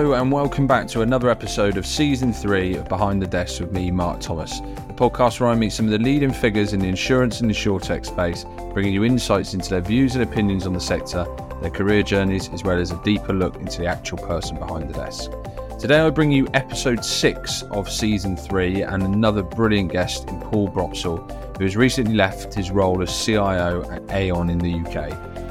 [0.00, 3.70] Hello, and welcome back to another episode of season three of Behind the Desk with
[3.70, 6.88] me, Mark Thomas, the podcast where I meet some of the leading figures in the
[6.88, 11.26] insurance and insurtech space, bringing you insights into their views and opinions on the sector,
[11.60, 14.94] their career journeys, as well as a deeper look into the actual person behind the
[14.94, 15.32] desk.
[15.78, 20.70] Today, I bring you episode six of season three and another brilliant guest in Paul
[20.70, 25.49] Brotzel, who has recently left his role as CIO at Aon in the UK.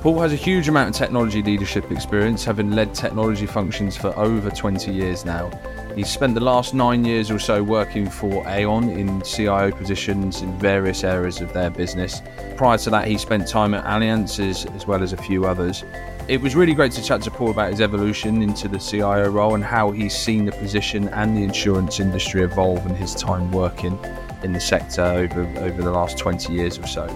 [0.00, 4.48] Paul has a huge amount of technology leadership experience, having led technology functions for over
[4.48, 5.50] 20 years now.
[5.94, 10.58] He's spent the last nine years or so working for Aon in CIO positions in
[10.58, 12.22] various areas of their business.
[12.56, 15.84] Prior to that, he spent time at Allianz as well as a few others.
[16.28, 19.54] It was really great to chat to Paul about his evolution into the CIO role
[19.54, 23.98] and how he's seen the position and the insurance industry evolve in his time working
[24.42, 27.06] in the sector over, over the last 20 years or so.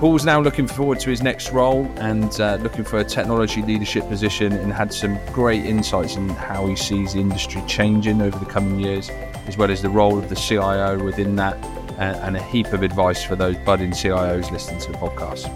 [0.00, 4.06] Paul's now looking forward to his next role and uh, looking for a technology leadership
[4.08, 8.44] position and had some great insights in how he sees the industry changing over the
[8.44, 9.08] coming years,
[9.46, 11.54] as well as the role of the CIO within that,
[11.92, 15.48] uh, and a heap of advice for those budding CIOs listening to the podcast.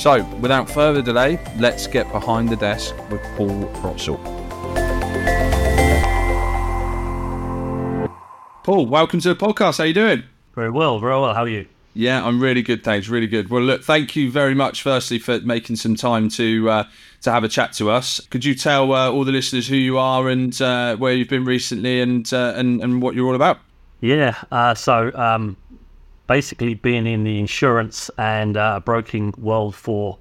[0.00, 4.18] So, without further delay, let's get behind the desk with Paul Brotzel.
[8.64, 9.78] Paul, welcome to the podcast.
[9.78, 10.22] How are you doing?
[10.54, 11.34] Very well, very well.
[11.34, 11.66] How are you?
[11.94, 13.08] Yeah, I'm really good, thanks.
[13.08, 13.50] Really good.
[13.50, 16.84] Well, look, thank you very much, firstly, for making some time to uh,
[17.20, 18.20] to have a chat to us.
[18.30, 21.44] Could you tell uh, all the listeners who you are and uh, where you've been
[21.44, 23.58] recently, and uh, and and what you're all about?
[24.00, 24.36] Yeah.
[24.50, 25.56] Uh, so um,
[26.26, 30.18] basically, being in the insurance and uh, broking world for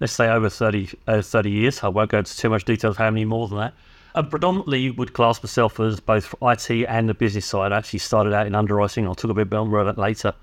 [0.00, 1.84] let's say over 30, 30 years.
[1.84, 3.74] I won't go into too much detail of how many more than that.
[4.16, 7.70] I predominantly would class myself as both IT and the business side.
[7.70, 9.06] I actually started out in underwriting.
[9.06, 10.34] I'll talk a bit more about that later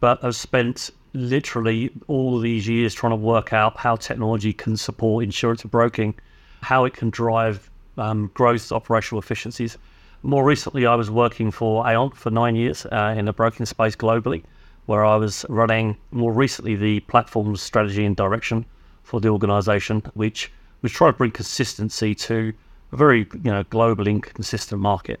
[0.00, 5.24] but I've spent literally all these years trying to work out how technology can support
[5.24, 6.14] insurance broking,
[6.62, 9.76] how it can drive um, growth, operational efficiencies.
[10.22, 13.96] More recently, I was working for Aon for nine years uh, in the broking space
[13.96, 14.42] globally,
[14.86, 18.64] where I was running more recently the platform strategy and direction
[19.02, 20.50] for the organization, which
[20.82, 22.52] was trying to bring consistency to
[22.92, 25.20] a very you know global inconsistent market.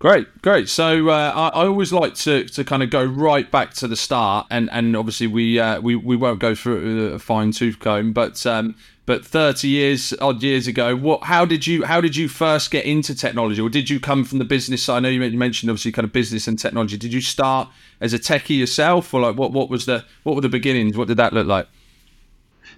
[0.00, 0.70] Great, great.
[0.70, 3.96] So uh, I, I, always like to, to kind of go right back to the
[3.96, 8.14] start, and, and obviously we uh, we we won't go through a fine tooth comb,
[8.14, 12.30] but um, but thirty years odd years ago, what how did you how did you
[12.30, 14.96] first get into technology, or did you come from the business side?
[14.96, 16.96] I know you mentioned obviously kind of business and technology.
[16.96, 17.68] Did you start
[18.00, 20.96] as a techie yourself, or like what what was the what were the beginnings?
[20.96, 21.68] What did that look like?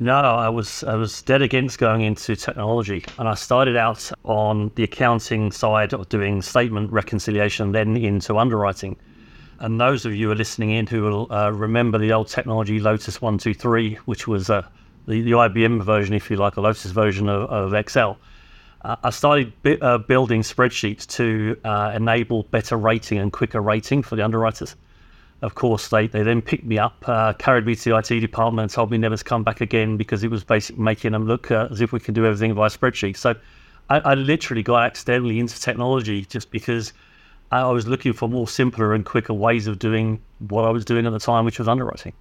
[0.02, 4.72] No, I was I was dead against going into technology, and I started out on
[4.74, 8.96] the accounting side of doing statement reconciliation, then into underwriting.
[9.60, 12.80] And those of you who are listening in who will uh, remember the old technology
[12.80, 14.66] Lotus One Two Three, which was uh,
[15.06, 18.18] the the IBM version, if you like, a Lotus version of, of Excel.
[18.84, 24.16] Uh, I started uh, building spreadsheets to uh, enable better rating and quicker rating for
[24.16, 24.74] the underwriters
[25.42, 28.62] of course, they, they then picked me up, uh, carried me to the IT department,
[28.62, 31.50] and told me never to come back again because it was basically making them look
[31.50, 33.16] uh, as if we can do everything via spreadsheet.
[33.16, 33.34] So
[33.90, 36.92] I, I, literally got accidentally into technology just because
[37.50, 41.06] I was looking for more simpler and quicker ways of doing what I was doing
[41.06, 42.12] at the time, which was underwriting.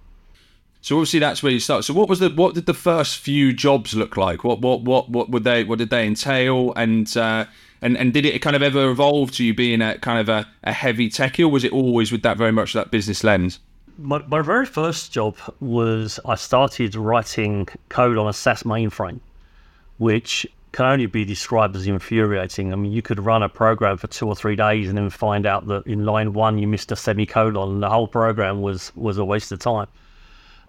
[0.80, 1.84] So obviously that's where you start.
[1.84, 4.42] So what was the what did the first few jobs look like?
[4.42, 6.72] What what what what would they what did they entail?
[6.74, 7.44] And uh,
[7.82, 10.48] and and did it kind of ever evolve to you being a kind of a,
[10.64, 13.58] a heavy techie, or was it always with that very much that business lens?
[13.98, 19.20] My, my very first job was I started writing code on a SAS mainframe,
[19.98, 22.72] which can only be described as infuriating.
[22.72, 25.44] I mean, you could run a program for two or three days and then find
[25.44, 29.18] out that in line one you missed a semicolon, and the whole program was was
[29.18, 29.88] a waste of time.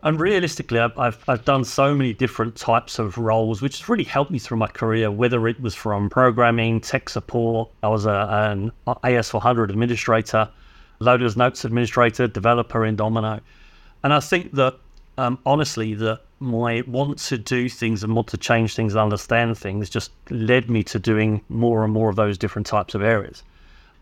[0.04, 4.32] And realistically, I've, I've, done so many different types of roles, which has really helped
[4.32, 8.74] me through my career, whether it was from programming, tech support, I was a, an
[8.86, 10.50] AS400 administrator,
[11.00, 13.40] Lotus Notes administrator, developer in Domino.
[14.04, 14.76] And I think that,
[15.18, 19.58] um, honestly, that my want to do things and want to change things and understand
[19.58, 23.42] things just led me to doing more and more of those different types of areas.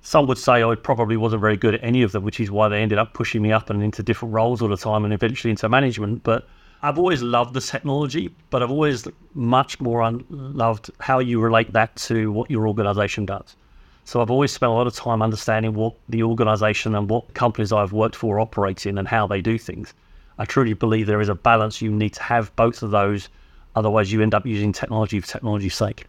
[0.01, 2.67] Some would say I probably wasn't very good at any of them, which is why
[2.67, 5.51] they ended up pushing me up and into different roles all the time and eventually
[5.51, 6.23] into management.
[6.23, 6.47] But
[6.81, 11.71] I've always loved the technology, but I've always much more un- loved how you relate
[11.73, 13.55] that to what your organization does.
[14.03, 17.71] So I've always spent a lot of time understanding what the organization and what companies
[17.71, 19.93] I've worked for operate in and how they do things.
[20.39, 21.81] I truly believe there is a balance.
[21.81, 23.29] You need to have both of those.
[23.75, 26.05] Otherwise, you end up using technology for technology's sake.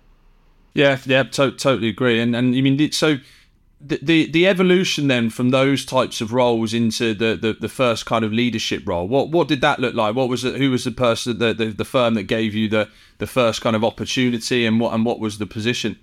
[0.73, 2.19] Yeah, yeah, to- totally agree.
[2.19, 3.19] And and I mean, so
[3.85, 8.07] the, the, the evolution then from those types of roles into the, the, the, first
[8.07, 10.85] kind of leadership role what what did that look like what was it who was
[10.85, 12.89] the person the, the, the firm that gave you the
[13.19, 15.99] the first kind of opportunity and what and what was the position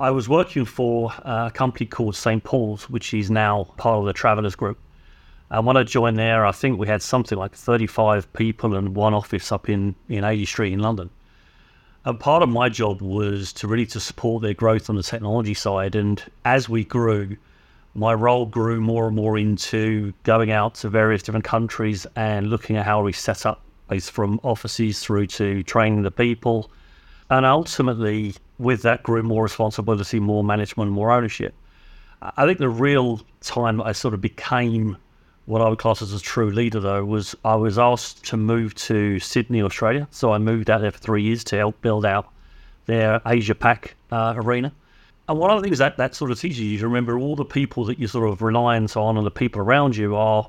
[0.00, 2.42] I was working for a company called St.
[2.42, 4.76] Paul's, which is now part of the Travelers Group.
[5.48, 9.14] And when I joined there, I think we had something like 35 people and one
[9.14, 11.10] office up in, in 80 Street in London.
[12.04, 15.54] And part of my job was to really to support their growth on the technology
[15.54, 15.94] side.
[15.94, 17.36] And as we grew,
[17.94, 22.76] my role grew more and more into going out to various different countries and looking
[22.76, 26.70] at how we set up both from offices through to training the people.
[27.30, 31.54] And ultimately, with that grew more responsibility, more management, more ownership.
[32.20, 34.96] I think the real time I sort of became
[35.46, 38.74] what I would class as a true leader, though, was I was asked to move
[38.76, 40.06] to Sydney, Australia.
[40.10, 42.28] So I moved out there for three years to help build out
[42.86, 44.72] their Asia Pac uh, arena.
[45.28, 47.44] And one of the things that that sort of teaches you to remember all the
[47.44, 50.48] people that you sort of reliance on and the people around you are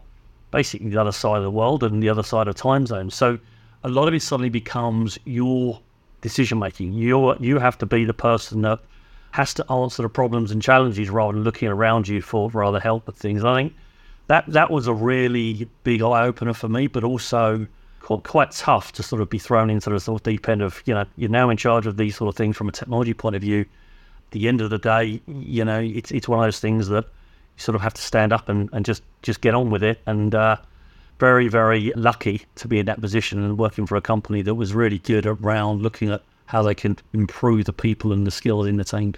[0.52, 3.16] basically the other side of the world and the other side of time zones.
[3.16, 3.40] So
[3.84, 5.80] a lot of it suddenly becomes your
[6.22, 6.94] decision making.
[6.94, 8.80] You you have to be the person that
[9.32, 13.08] has to answer the problems and challenges rather than looking around you for rather help
[13.08, 13.44] with things.
[13.44, 13.74] I think
[14.28, 17.68] that that was a really big eye opener for me, but also
[18.02, 20.82] quite, quite tough to sort of be thrown into the sort of deep end of
[20.86, 23.36] you know you're now in charge of these sort of things from a technology point
[23.36, 23.66] of view
[24.34, 27.64] the end of the day, you know, it's it's one of those things that you
[27.64, 30.02] sort of have to stand up and, and just just get on with it.
[30.06, 30.58] And uh,
[31.20, 34.74] very very lucky to be in that position and working for a company that was
[34.74, 38.76] really good around looking at how they can improve the people and the skills in
[38.76, 39.14] the team.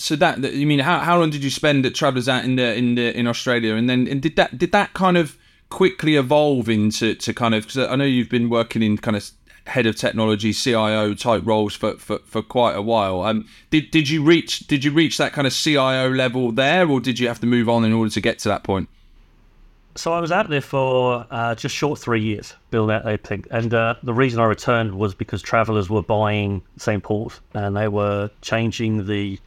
[0.00, 2.74] So that you mean how how long did you spend at Travelers out in the
[2.74, 5.36] in the in Australia, and then and did that did that kind of
[5.68, 9.30] quickly evolve into to kind of because I know you've been working in kind of
[9.66, 13.20] head of technology, CIO type roles for, for, for quite a while.
[13.22, 16.98] Um, did did you reach did you reach that kind of CIO level there, or
[16.98, 18.88] did you have to move on in order to get to that point?
[19.96, 23.44] So I was out there for uh, just short three years, building out thing.
[23.50, 27.88] and uh, the reason I returned was because Travelers were buying St Paul's, and they
[27.88, 29.38] were changing the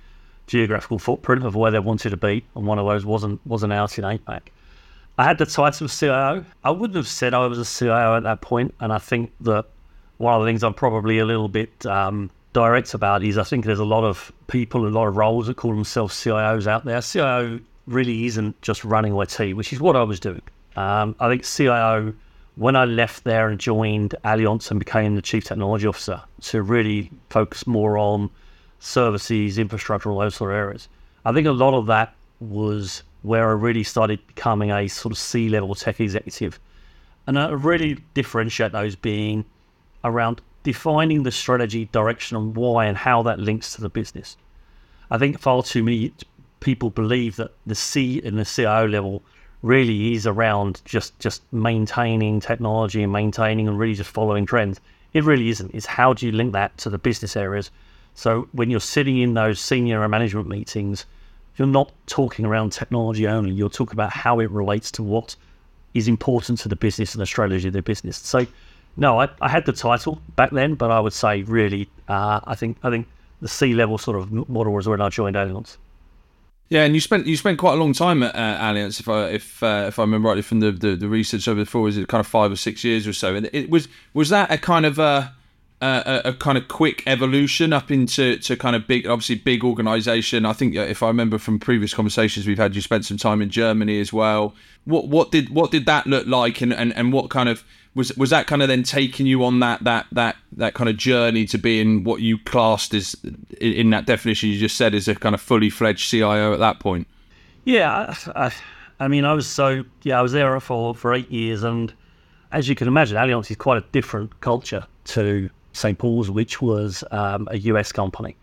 [0.47, 3.97] geographical footprint of where they wanted to be, and one of those wasn't wasn't out
[3.97, 4.41] in APAC.
[5.17, 6.43] I had the title of CIO.
[6.63, 9.65] I wouldn't have said I was a CIO at that point, and I think that
[10.17, 13.65] one of the things I'm probably a little bit um, direct about is I think
[13.65, 17.01] there's a lot of people, a lot of roles that call themselves CIOs out there.
[17.01, 20.41] CIO really isn't just running IT, which is what I was doing.
[20.75, 22.13] Um, I think CIO,
[22.55, 27.11] when I left there and joined Allianz and became the chief technology officer, to really
[27.29, 28.29] focus more on
[28.83, 30.89] services, infrastructure, all those sort of areas.
[31.25, 35.17] I think a lot of that was where I really started becoming a sort of
[35.17, 36.59] C level tech executive.
[37.25, 39.45] And I really differentiate those being
[40.03, 44.35] around defining the strategy, direction, and why, and how that links to the business.
[45.09, 46.13] I think far too many
[46.59, 49.23] people believe that the C and the CIO level
[49.61, 54.81] really is around just just maintaining technology and maintaining and really just following trends.
[55.13, 55.73] It really isn't.
[55.73, 57.71] It's how do you link that to the business areas?
[58.15, 61.05] So when you're sitting in those senior management meetings,
[61.57, 63.51] you're not talking around technology only.
[63.51, 65.35] You're talking about how it relates to what
[65.93, 68.17] is important to the business and the strategy of the business.
[68.17, 68.45] So
[68.97, 72.55] no, I, I had the title back then, but I would say really, uh, I
[72.55, 73.07] think I think
[73.41, 75.77] the C level sort of model was when I joined Allianz.
[76.69, 79.29] Yeah, and you spent you spent quite a long time at uh, Allianz, if I
[79.29, 82.07] if uh, if I remember rightly from the, the, the research over before, was it
[82.07, 83.35] kind of five or six years or so?
[83.35, 85.33] And it was was that a kind of a,
[85.83, 90.45] a, a kind of quick evolution up into to kind of big, obviously big organisation.
[90.45, 93.49] I think if I remember from previous conversations we've had, you spent some time in
[93.49, 94.55] Germany as well.
[94.85, 97.63] What what did what did that look like, and, and, and what kind of
[97.95, 100.97] was was that kind of then taking you on that that that that kind of
[100.97, 103.15] journey to being what you classed as
[103.59, 106.79] in that definition you just said as a kind of fully fledged CIO at that
[106.79, 107.07] point?
[107.65, 108.53] Yeah, I,
[108.99, 111.93] I, mean, I was so yeah, I was there for for eight years, and
[112.51, 115.97] as you can imagine, Allianz is quite a different culture to St.
[115.97, 118.35] Paul's, which was um, a US company.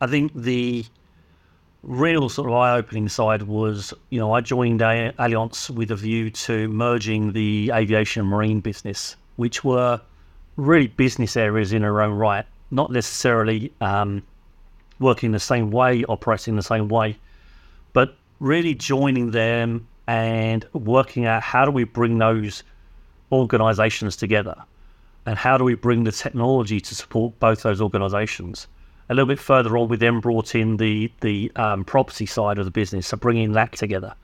[0.00, 0.84] I think the
[1.82, 6.68] real sort of eye-opening side was, you know, I joined Allianz with a view to
[6.68, 10.00] merging the aviation and marine business, which were
[10.56, 14.22] really business areas in their own right, not necessarily um,
[14.98, 17.16] working the same way, operating the same way,
[17.92, 22.62] but really joining them and working out how do we bring those
[23.32, 24.56] organizations together
[25.26, 28.68] and how do we bring the technology to support both those organizations
[29.08, 32.64] a little bit further on, we then brought in the the um, property side of
[32.64, 34.14] the business, so bringing that together.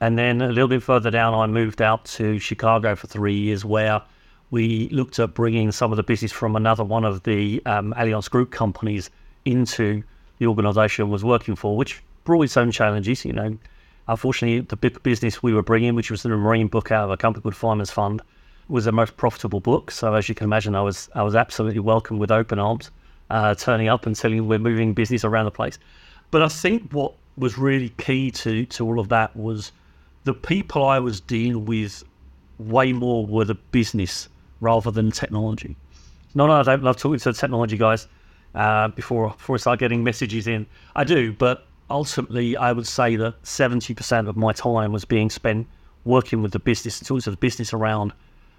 [0.00, 3.64] And then a little bit further down, I moved out to Chicago for three years,
[3.64, 4.02] where
[4.50, 8.30] we looked at bringing some of the business from another one of the um, Allianz
[8.30, 9.10] Group companies
[9.46, 10.02] into
[10.38, 13.24] the organisation was working for, which brought its own challenges.
[13.24, 13.58] You know,
[14.06, 17.16] unfortunately, the big business we were bringing, which was the marine book out of a
[17.16, 18.20] company called Fireman's Fund,
[18.68, 19.90] was the most profitable book.
[19.90, 22.90] So as you can imagine, I was I was absolutely welcomed with open arms
[23.30, 25.78] uh, turning up and telling we're moving business around the place.
[26.30, 29.72] But I think what was really key to to all of that was
[30.24, 32.02] the people I was dealing with
[32.58, 34.28] way more were the business
[34.60, 35.76] rather than technology.
[36.34, 38.08] No, no, I don't love talking to the technology guys
[38.54, 40.66] uh, before before I start getting messages in.
[40.96, 45.30] I do, but ultimately, I would say that seventy percent of my time was being
[45.30, 45.66] spent
[46.04, 48.12] working with the business, talking to the business around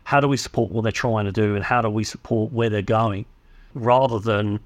[0.07, 2.69] how do we support what they're trying to do and how do we support where
[2.69, 3.25] they're going,
[3.73, 4.57] rather than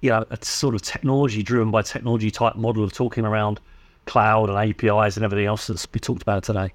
[0.00, 3.60] you know a sort of technology driven by technology type model of talking around
[4.06, 6.72] cloud and APIs and everything else that's been talked about today.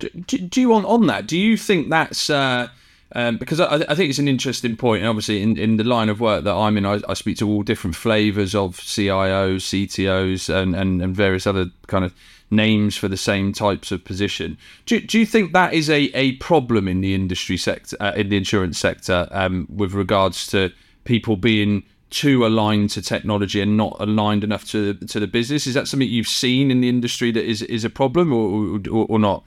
[0.00, 1.26] Do, do, you want on that?
[1.26, 2.68] Do you think that's uh,
[3.12, 6.08] um, because I, I, think it's an interesting point, and obviously in, in the line
[6.08, 10.52] of work that I'm in, I, I speak to all different flavors of CIOs, CTOs,
[10.52, 12.14] and, and, and various other kind of
[12.52, 14.58] names for the same types of position.
[14.86, 18.28] Do, do you think that is a, a problem in the industry sector, uh, in
[18.28, 20.72] the insurance sector, um, with regards to
[21.04, 25.66] people being too aligned to technology and not aligned enough to to the business?
[25.66, 29.06] Is that something you've seen in the industry that is is a problem or or,
[29.08, 29.44] or not?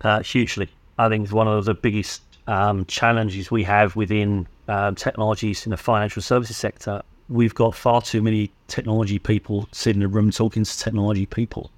[0.00, 0.68] Uh, hugely,
[0.98, 5.70] I think it's one of the biggest um, challenges we have within um, technologies in
[5.70, 7.02] the financial services sector.
[7.28, 11.70] We've got far too many technology people sitting in a room talking to technology people,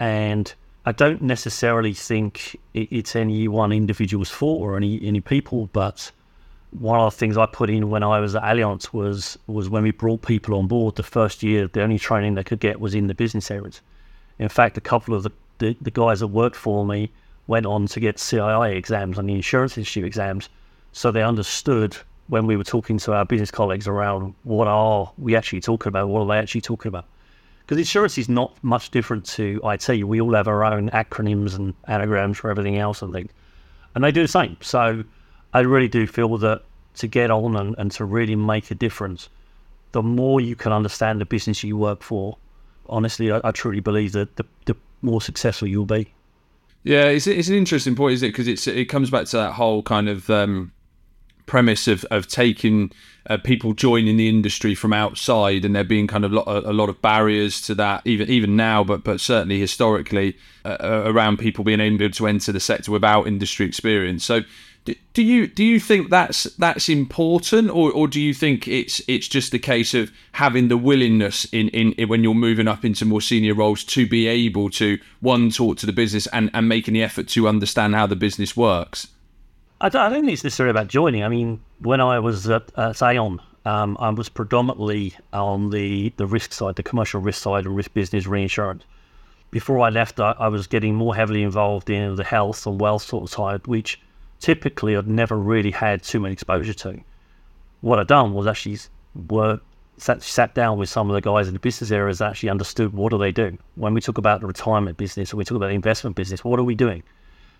[0.00, 0.52] and
[0.84, 6.10] I don't necessarily think it's any one individual's fault or any any people, but
[6.70, 9.82] one of the things I put in when I was at Allianz was was when
[9.82, 12.94] we brought people on board the first year, the only training they could get was
[12.94, 13.80] in the business areas.
[14.38, 17.10] In fact, a couple of the, the, the guys that worked for me
[17.48, 20.48] went on to get CII exams and the Insurance Institute exams,
[20.92, 21.96] so they understood
[22.28, 26.08] when we were talking to our business colleagues around what are we actually talking about,
[26.08, 27.06] what are they actually talking about.
[27.60, 30.04] Because insurance is not much different to IT.
[30.04, 33.30] We all have our own acronyms and anagrams for everything else I think.
[33.94, 34.56] And they do the same.
[34.60, 35.04] So
[35.52, 36.62] I really do feel that
[36.96, 39.28] to get on and, and to really make a difference,
[39.92, 42.36] the more you can understand the business you work for,
[42.88, 46.12] honestly, I, I truly believe that the, the more successful you'll be.
[46.84, 48.32] Yeah, it's, it's an interesting point, isn't it?
[48.32, 50.72] Because it's it comes back to that whole kind of um,
[51.46, 52.92] premise of of taking
[53.28, 56.88] uh, people joining the industry from outside, and there being kind of lo- a, lot
[56.88, 61.64] of barriers to that, even even now, but but certainly historically uh, uh around people
[61.64, 64.24] being able to enter the sector without industry experience.
[64.24, 64.42] So
[65.12, 69.26] do you do you think that's that's important, or, or do you think it's it's
[69.26, 73.04] just a case of having the willingness in, in, in when you're moving up into
[73.04, 76.94] more senior roles to be able to one talk to the business and, and making
[76.94, 79.08] the effort to understand how the business works?
[79.80, 81.22] I don't, I don't think it's necessarily about joining.
[81.22, 86.26] I mean, when I was at, at Aon, um, I was predominantly on the, the
[86.26, 88.82] risk side, the commercial risk side of risk business reinsurance.
[89.50, 93.02] Before I left, I, I was getting more heavily involved in the health and wealth
[93.02, 94.00] sort of side, which
[94.40, 97.00] typically I'd never really had too much exposure to.
[97.80, 98.78] What I'd done was actually
[99.28, 99.62] work,
[99.96, 102.92] sat, sat down with some of the guys in the business areas that actually understood
[102.92, 103.56] what do they do.
[103.76, 106.58] When we talk about the retirement business or we talk about the investment business, what
[106.58, 107.02] are we doing?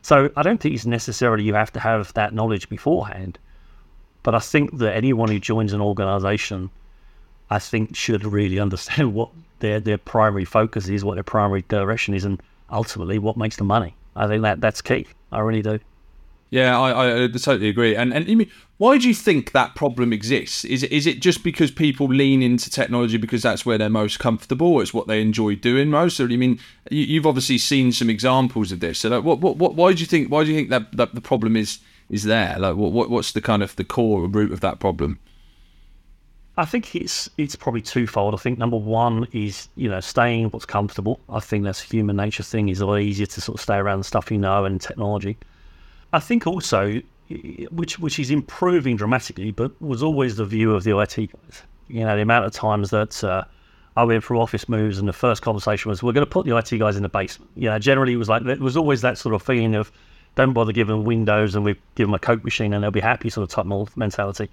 [0.02, 3.38] So I don't think it's necessarily you have to have that knowledge beforehand,
[4.22, 6.70] but I think that anyone who joins an organization,
[7.50, 9.30] I think should really understand what
[9.60, 13.64] their, their primary focus is, what their primary direction is, and ultimately what makes the
[13.64, 13.94] money.
[14.14, 15.06] I think that that's key.
[15.30, 15.78] I really do.
[16.50, 17.94] Yeah, I, I totally agree.
[17.94, 20.64] And and I mean, why do you think that problem exists?
[20.64, 24.18] Is it, is it just because people lean into technology because that's where they're most
[24.18, 24.80] comfortable?
[24.80, 26.20] It's what they enjoy doing most.
[26.20, 26.58] Or I mean,
[26.90, 29.00] you, have obviously seen some examples of this.
[29.00, 30.30] So, like, what, what, what, why do you think?
[30.30, 32.56] Why do you think that, that the problem is is there?
[32.58, 35.18] Like, what, what, what's the kind of the core root of that problem?
[36.56, 38.34] I think it's it's probably twofold.
[38.34, 41.20] I think number one is you know staying what's comfortable.
[41.28, 42.68] I think that's a human nature thing.
[42.68, 45.36] Is a lot easier to sort of stay around the stuff you know and technology.
[46.12, 47.00] I think also,
[47.70, 51.62] which which is improving dramatically, but was always the view of the IT guys.
[51.88, 53.44] You know, the amount of times that uh,
[53.96, 56.56] I went through office moves, and the first conversation was, "We're going to put the
[56.56, 59.18] IT guys in the basement." You know, generally it was like it was always that
[59.18, 59.92] sort of feeling of,
[60.34, 63.28] "Don't bother giving Windows, and we give them a Coke machine, and they'll be happy,"
[63.28, 64.48] sort of type mentality.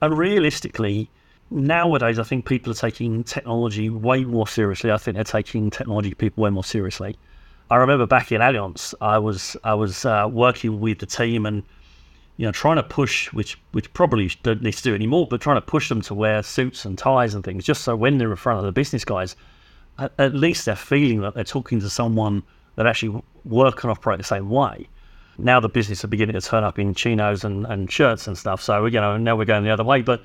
[0.00, 1.10] And realistically,
[1.50, 4.90] nowadays, I think people are taking technology way more seriously.
[4.90, 7.16] I think they're taking technology people way more seriously.
[7.70, 11.62] I remember back in Allianz, I was I was uh, working with the team and
[12.36, 15.56] you know trying to push, which which probably don't need to do anymore, but trying
[15.56, 18.36] to push them to wear suits and ties and things, just so when they're in
[18.36, 19.34] front of the business guys,
[19.98, 22.42] at, at least they're feeling that they're talking to someone
[22.76, 24.86] that actually work and operate the same way.
[25.38, 28.62] Now the business are beginning to turn up in chinos and, and shirts and stuff.
[28.62, 30.02] So you know now we're going the other way.
[30.02, 30.22] But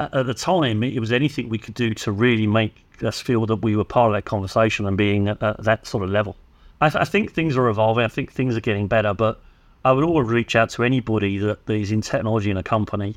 [0.00, 3.56] at, the time, it was anything we could do to really make us feel that
[3.56, 6.36] we were part of that conversation and being at that sort of level.
[6.80, 8.04] I, th- I, think things are evolving.
[8.04, 9.40] I think things are getting better, but
[9.84, 13.16] I would always reach out to anybody that is in technology in a company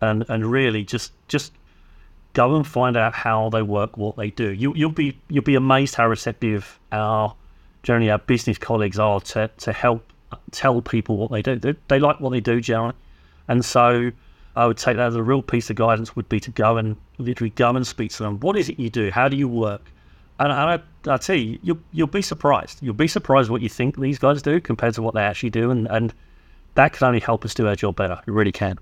[0.00, 1.52] and and really just just
[2.32, 4.50] go and find out how they work, what they do.
[4.50, 7.34] You, you'll be you'll be amazed how receptive our
[7.82, 10.12] generally our business colleagues are to to help
[10.50, 11.56] tell people what they do.
[11.56, 12.94] They, they like what they do generally,
[13.48, 14.10] and so
[14.56, 16.96] I would take that as a real piece of guidance would be to go and
[17.18, 18.40] literally go and speak to them.
[18.40, 19.10] What is it you do?
[19.10, 19.82] How do you work?
[20.38, 22.82] And, and I, I tell you, you'll, you'll be surprised.
[22.82, 25.70] You'll be surprised what you think these guys do compared to what they actually do.
[25.70, 26.12] And, and
[26.74, 28.20] that can only help us do our job better.
[28.26, 28.78] It really can.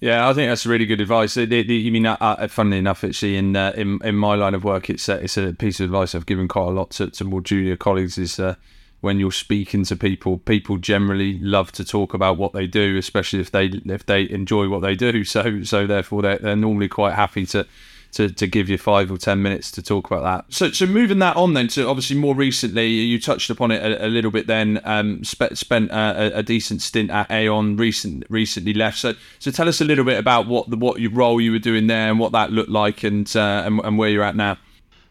[0.00, 1.36] Yeah, I think that's really good advice.
[1.36, 4.88] You mean, uh, uh, funnily enough, actually, in uh, in in my line of work,
[4.88, 7.40] it's a, it's a piece of advice I've given quite a lot to, to more
[7.40, 8.16] junior colleagues.
[8.16, 8.54] Is uh,
[9.00, 13.40] when you're speaking to people, people generally love to talk about what they do, especially
[13.40, 15.24] if they if they enjoy what they do.
[15.24, 17.66] So so therefore they're, they're normally quite happy to,
[18.12, 20.52] to to give you five or ten minutes to talk about that.
[20.52, 24.06] So so moving that on then to obviously more recently, you touched upon it a,
[24.06, 24.46] a little bit.
[24.46, 28.98] Then um, spe- spent a, a, decent stint at Aon recent recently left.
[28.98, 31.58] So so tell us a little bit about what the what your role you were
[31.58, 34.56] doing there and what that looked like and uh, and, and where you're at now.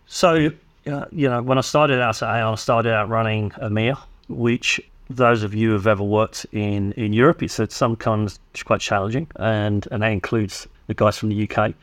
[0.08, 0.52] So
[0.88, 3.98] uh, you know, when I started out at Aon, I started out running EMEA,
[4.30, 8.82] which those of you who've ever worked in, in Europe, it's at some kinds quite
[8.82, 11.74] challenging, and, and that includes the guys from the UK.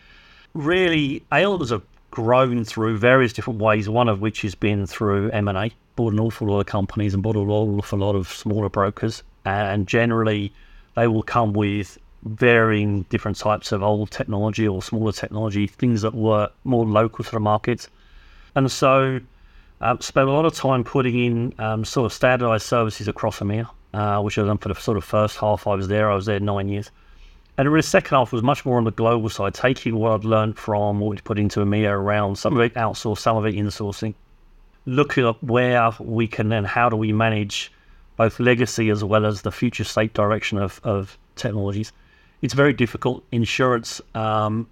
[0.55, 5.73] Really, Aon's have grown through various different ways, one of which has been through M&A,
[5.97, 9.87] bought an awful lot of companies and bought an awful lot of smaller brokers, and
[9.87, 10.53] generally
[10.95, 16.15] they will come with varying different types of old technology or smaller technology, things that
[16.15, 17.89] were more local to the markets
[18.55, 19.21] and so
[19.81, 23.69] um, spent a lot of time putting in um, sort of standardized services across EMEA,
[23.93, 26.11] uh, which I've done for the sort of first half I was there.
[26.11, 26.91] I was there nine years.
[27.57, 30.59] And the second half was much more on the global side, taking what I'd learned
[30.59, 34.15] from what we'd put into EMEA around some of it outsourced, some of it insourcing,
[34.87, 37.71] looking at where we can then how do we manage
[38.17, 41.93] both legacy as well as the future state direction of, of technologies.
[42.43, 43.25] It's very difficult.
[43.31, 44.69] Insurance um,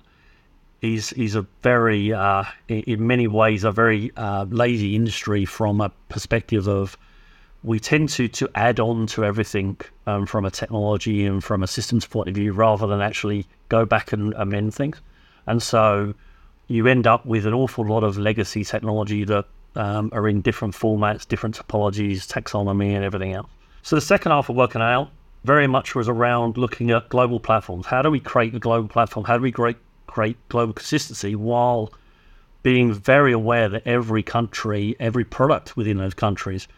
[0.81, 5.91] is is a very, uh, in many ways, a very uh, lazy industry from a
[6.09, 6.99] perspective of
[7.65, 11.67] we tend to to add on to everything um, from a technology and from a
[11.67, 15.01] systems point of view rather than actually go back and amend things.
[15.47, 16.15] And so
[16.69, 20.75] you end up with an awful lot of legacy technology that um, are in different
[20.75, 23.51] formats, different topologies, taxonomy, and everything else.
[23.83, 25.11] So the second half of working out
[25.45, 27.87] very much was around looking at global platforms.
[27.87, 29.25] How do we create a global platform?
[29.25, 31.91] How do we create create global consistency while
[32.63, 36.69] being very aware that every country, every product within those countries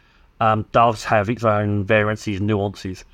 [0.45, 3.05] um, does have its own variances, nuances.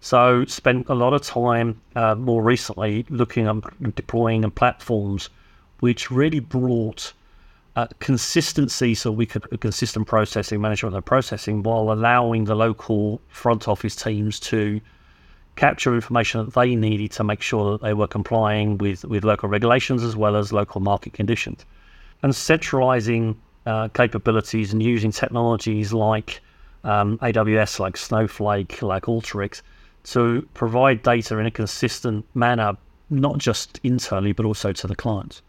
[0.00, 5.28] So, spent a lot of time uh, more recently looking at deploying platforms
[5.80, 7.12] which really brought
[7.76, 13.68] uh, consistency so we could consistent processing, management of processing, while allowing the local front
[13.68, 14.80] office teams to
[15.56, 19.48] capture information that they needed to make sure that they were complying with, with local
[19.48, 21.66] regulations as well as local market conditions.
[22.22, 26.40] And centralizing uh, capabilities and using technologies like
[26.84, 29.62] um, AWS, like Snowflake, like Alteryx,
[30.04, 32.76] to provide data in a consistent manner,
[33.10, 35.42] not just internally, but also to the clients.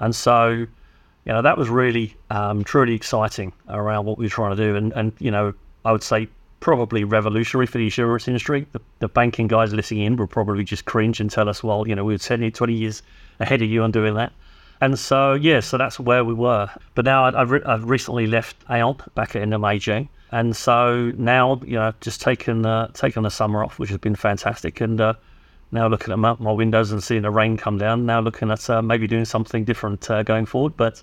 [0.00, 4.56] And so, you know, that was really um, truly exciting around what we were trying
[4.56, 4.76] to do.
[4.76, 6.28] And, and, you know, I would say
[6.60, 8.66] probably revolutionary for the insurance industry.
[8.72, 11.94] The, the, banking guys listening in will probably just cringe and tell us, well, you
[11.94, 13.02] know, we were 10, 20 years
[13.38, 14.32] ahead of you on doing that.
[14.80, 16.68] And so, yeah, so that's where we were.
[16.94, 20.08] But now I've, re- I've recently left Aon back at NMAJ.
[20.34, 24.80] And so now, you know, just taken, uh, the summer off, which has been fantastic.
[24.80, 25.14] And uh,
[25.70, 28.68] now looking at my, my, windows and seeing the rain come down, now looking at
[28.68, 30.76] uh, maybe doing something different uh, going forward.
[30.76, 31.00] But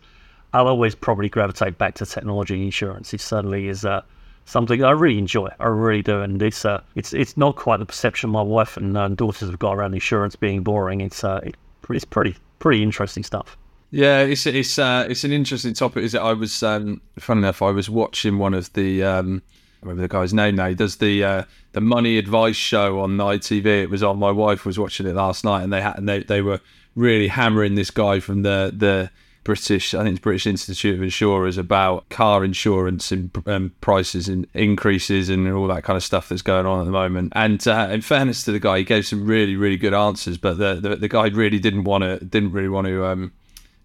[0.52, 3.14] I'll always probably gravitate back to technology insurance.
[3.14, 4.02] It certainly is uh,
[4.44, 5.48] something I really enjoy.
[5.62, 9.16] I really do, and it's uh, it's it's not quite the perception my wife and
[9.16, 11.00] daughters have got around insurance being boring.
[11.00, 11.56] It's it,
[11.90, 13.58] it's pretty pretty interesting stuff.
[13.92, 16.04] Yeah, it's it's uh, it's an interesting topic.
[16.04, 16.22] Is it?
[16.22, 17.62] I was um, fun enough.
[17.62, 19.42] I was watching one of the um,
[19.84, 20.70] I remember the guy's name now.
[20.70, 23.66] He does the uh, the money advice show on ITV.
[23.66, 24.18] It was on.
[24.18, 26.62] My wife was watching it last night, and they had and they, they were
[26.96, 29.12] really hammering this guy from the the
[29.44, 34.46] British, I think it's British Institute of Insurers about car insurance and um, prices and
[34.54, 37.34] increases and all that kind of stuff that's going on at the moment.
[37.36, 40.58] And uh, in fairness to the guy, he gave some really, really good answers, but
[40.60, 43.06] the the, the guy really didn't want to, didn't really want to.
[43.06, 43.32] Um,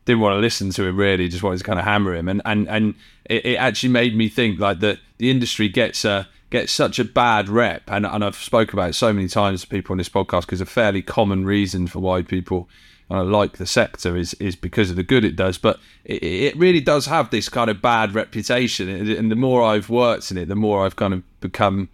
[0.07, 2.41] didn't want to listen to him really just wanted to kind of hammer him and
[2.47, 2.95] and and
[3.27, 7.05] it, it actually made me think like that the industry gets a gets such a
[7.05, 10.09] bad rep and, and I've spoken about it so many times to people on this
[10.09, 12.69] podcast because a fairly common reason for why people
[13.11, 15.59] I like the sector is is because of the good it does.
[15.59, 19.89] But it, it really does have this kind of bad reputation, and the more I've
[19.89, 21.89] worked in it, the more I've kind of become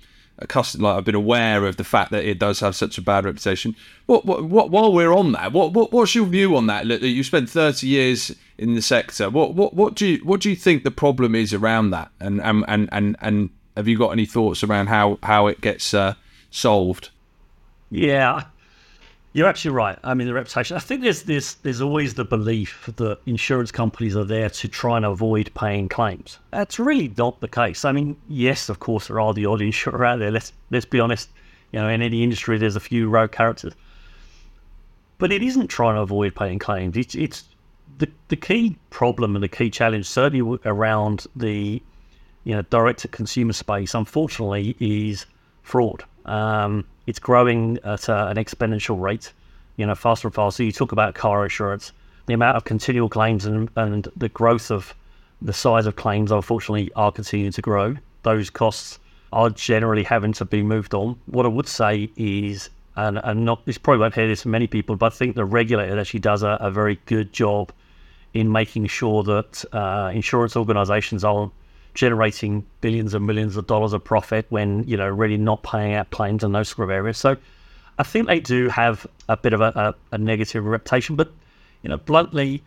[0.45, 3.25] accustomed, like I've been aware of the fact that it does have such a bad
[3.25, 3.75] reputation.
[4.07, 6.87] What, what, what while we're on that, what, what, what's your view on that?
[6.87, 9.31] You spent thirty years in the sector.
[9.31, 12.11] What, what, what do you, what do you think the problem is around that?
[12.21, 15.95] And, and, and, and, and have you got any thoughts around how, how it gets
[15.95, 16.15] uh,
[16.51, 17.11] solved?
[17.91, 18.45] Yeah,
[19.33, 19.99] you're absolutely right.
[20.05, 20.77] I mean, the reputation.
[20.77, 24.97] I think there's there's there's always the belief that insurance companies are there to try
[24.97, 26.39] and avoid paying claims.
[26.51, 27.85] That's really not the case.
[27.85, 30.31] I mean, yes, of course, there are the odd insurer out there.
[30.31, 31.31] Let's let's be honest.
[31.73, 33.73] You know, in any industry, there's a few rogue characters,
[35.17, 36.97] but it isn't trying to avoid paying claims.
[36.97, 37.45] It's it's
[37.97, 41.81] the the key problem and the key challenge, certainly around the
[42.45, 43.95] you know direct to consumer space.
[43.95, 45.25] Unfortunately, is
[45.63, 46.05] fraud.
[46.27, 49.33] Um, it's growing at uh, an exponential rate,
[49.77, 50.63] you know, faster and faster.
[50.63, 51.93] You talk about car insurance,
[52.27, 54.95] the amount of continual claims and, and the growth of
[55.41, 57.97] the size of claims, unfortunately, are continuing to grow.
[58.23, 58.99] Those costs
[59.33, 61.19] are generally having to be moved on.
[61.27, 64.67] What I would say is, and, and not this probably won't hear this from many
[64.67, 67.73] people, but I think the regulator actually does a, a very good job
[68.35, 71.53] in making sure that uh, insurance organisations aren't
[71.95, 76.11] generating billions and millions of dollars of profit when you know really not paying out
[76.11, 77.19] claims in those sort of areas.
[77.19, 77.37] So
[77.99, 79.73] I think they do have a bit of a,
[80.13, 81.33] a, a negative reputation, but
[81.83, 82.63] you know bluntly,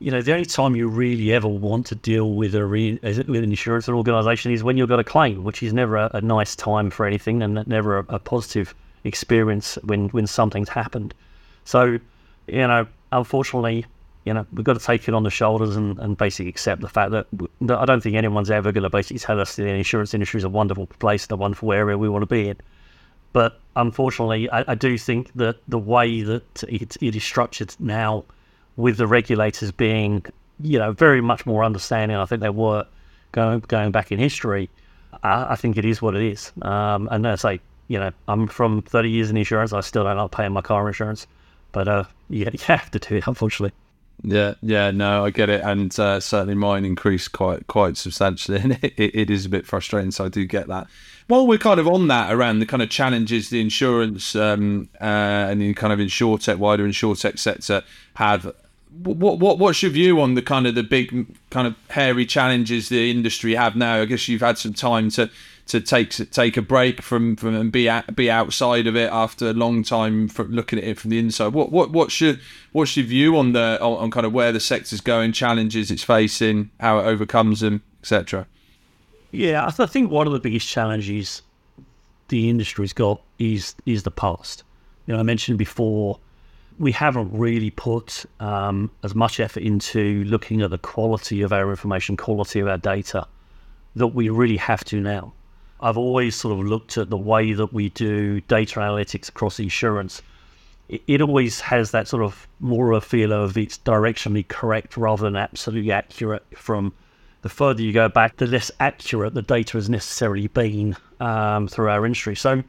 [0.00, 3.18] you know the only time you really ever want to deal with a re, with
[3.18, 6.56] an insurance organisation is when you've got a claim, which is never a, a nice
[6.56, 11.14] time for anything and never a, a positive experience when when something's happened.
[11.64, 11.98] So
[12.46, 13.86] you know, unfortunately,
[14.24, 16.88] you know, we've got to take it on the shoulders and, and basically accept the
[16.88, 17.26] fact that,
[17.60, 20.44] that I don't think anyone's ever going to basically tell us the insurance industry is
[20.44, 22.56] a wonderful place, the wonderful area we want to be in.
[23.34, 28.24] But unfortunately, I, I do think that the way that it, it is structured now,
[28.76, 30.24] with the regulators being,
[30.60, 32.86] you know, very much more understanding, I think they were
[33.32, 34.68] going going back in history.
[35.22, 36.52] I, I think it is what it is.
[36.62, 39.72] Um, and as I say, you know, I'm from 30 years in insurance.
[39.72, 41.26] I still don't like paying my car insurance,
[41.72, 43.74] but uh, you, you have to do it, unfortunately.
[44.22, 48.72] Yeah, yeah, no, I get it, and uh, certainly mine increased quite quite substantially, and
[48.82, 50.10] it, it is a bit frustrating.
[50.10, 50.86] So I do get that.
[51.26, 55.04] While we're kind of on that around the kind of challenges the insurance um, uh,
[55.04, 57.82] and the kind of insurtech, wider insurtech sector
[58.14, 58.52] have,
[59.02, 62.88] what what what's your view on the kind of the big kind of hairy challenges
[62.88, 64.00] the industry have now?
[64.02, 65.30] I guess you've had some time to
[65.66, 69.48] to take take a break from from and be at, be outside of it after
[69.48, 71.54] a long time from looking at it from the inside.
[71.54, 72.34] What what what's your
[72.72, 76.04] what's your view on the on, on kind of where the sector's going, challenges it's
[76.04, 78.46] facing, how it overcomes them, etc.
[79.30, 81.42] Yeah, I, think one of the biggest challenges
[82.28, 84.62] the industry's got is is the past.
[85.06, 86.20] You know, I mentioned before
[86.78, 91.70] we haven't really put um, as much effort into looking at the quality of our
[91.70, 93.26] information, quality of our data
[93.96, 95.32] that we really have to now.
[95.84, 100.22] I've always sort of looked at the way that we do data analytics across insurance.
[100.88, 104.96] It, it always has that sort of more of a feel of it's directionally correct
[104.96, 106.42] rather than absolutely accurate.
[106.56, 106.94] From
[107.42, 111.90] the further you go back, the less accurate the data has necessarily been um, through
[111.90, 112.34] our industry.
[112.34, 112.64] So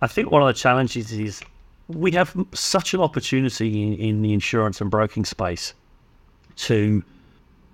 [0.00, 1.42] I think one of the challenges is
[1.88, 5.74] we have such an opportunity in, in the insurance and broking space
[6.56, 7.04] to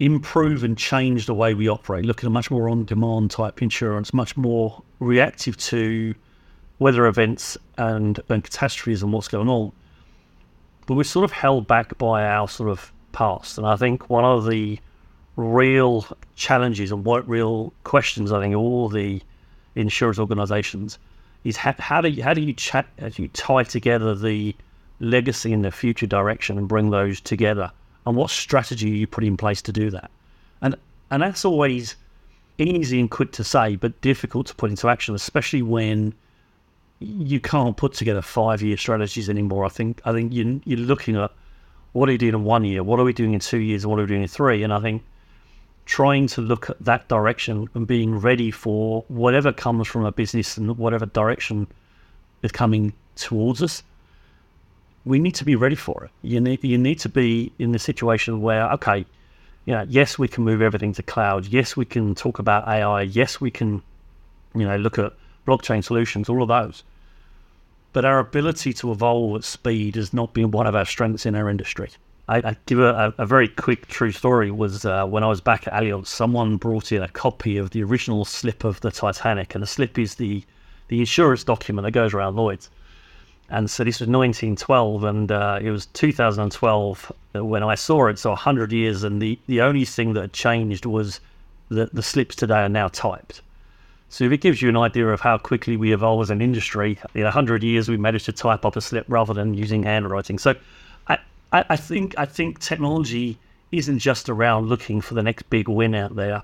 [0.01, 3.61] improve and change the way we operate, looking at a much more on demand type
[3.61, 6.15] insurance, much more reactive to
[6.79, 9.71] weather events and, and catastrophes and what's going on.
[10.87, 13.59] But we're sort of held back by our sort of past.
[13.59, 14.79] And I think one of the
[15.37, 19.21] real challenges and what real questions I think all the
[19.75, 20.99] insurance organizations
[21.45, 24.57] is how, how do you, how do you chat as you tie together the
[24.99, 27.71] legacy and the future direction and bring those together
[28.07, 30.11] and what strategy you put in place to do that.
[30.63, 30.77] And
[31.11, 31.97] and that's always
[32.59, 36.15] easy and quick to say, but difficult to put into action, especially when
[37.01, 39.65] you can't put together five year strategies anymore.
[39.65, 41.33] I think I think you, you're looking at
[41.93, 43.99] what are you doing in one year, what are we doing in two years, what
[43.99, 45.03] are we doing in three, and I think
[45.87, 50.57] trying to look at that direction and being ready for whatever comes from a business
[50.57, 51.67] and whatever direction
[52.43, 53.83] is coming towards us
[55.05, 56.11] we need to be ready for it.
[56.23, 59.07] You need you need to be in the situation where okay,
[59.65, 61.47] you know, yes, we can move everything to cloud.
[61.47, 63.03] Yes, we can talk about AI.
[63.03, 63.83] Yes, we can,
[64.55, 65.13] you know, look at
[65.47, 66.29] blockchain solutions.
[66.29, 66.83] All of those.
[67.93, 71.35] But our ability to evolve at speed has not been one of our strengths in
[71.35, 71.91] our industry.
[72.29, 74.53] I, I give a, a, very quick true story.
[74.53, 77.83] Was uh, when I was back at Allianz, someone brought in a copy of the
[77.83, 80.45] original slip of the Titanic, and the slip is the
[80.89, 82.71] the insurance document that goes around Lloyd's
[83.51, 88.19] and so this was 1912, and uh, it was 2012 when I saw it.
[88.19, 91.21] So 100 years, and the, the only thing that had changed was
[91.69, 93.43] that the slips today are now typed.
[94.09, 96.99] So if it gives you an idea of how quickly we evolve as an industry,
[97.15, 100.39] in 100 years we managed to type up a slip rather than using handwriting.
[100.39, 100.55] So
[101.07, 101.19] I,
[101.53, 103.39] I, I think I think technology
[103.73, 106.43] isn't just around looking for the next big win out there.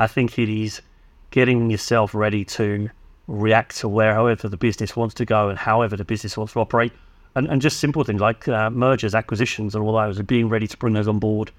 [0.00, 0.82] I think it is
[1.30, 2.90] getting yourself ready to
[3.26, 6.60] react to where however the business wants to go and however the business wants to
[6.60, 6.92] operate.
[7.36, 10.68] And, and just simple things like uh, mergers, acquisitions, and all those, and being ready
[10.68, 11.50] to bring those on board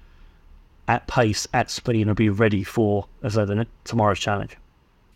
[0.88, 4.56] at pace, at speed, and be ready for as though the tomorrow's challenge.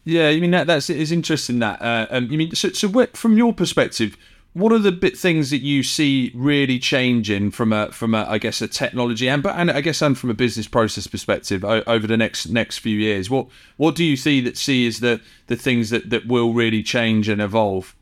[0.05, 1.81] Yeah, I mean that that's it's interesting that.
[1.81, 4.17] Uh, um, you mean so, so what, from your perspective,
[4.53, 8.39] what are the bit things that you see really changing from a from a I
[8.39, 12.07] guess a technology and but and I guess and from a business process perspective over
[12.07, 13.31] the next next few years?
[13.31, 16.83] What what do you see that see is the the things that that will really
[16.83, 17.95] change and evolve?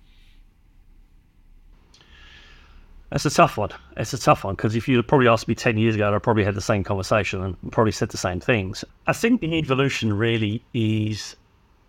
[3.10, 3.70] That's a tough one.
[3.96, 6.44] It's a tough one because if you probably asked me 10 years ago, I'd probably
[6.44, 8.84] had the same conversation and probably said the same things.
[9.06, 11.34] I think the evolution really is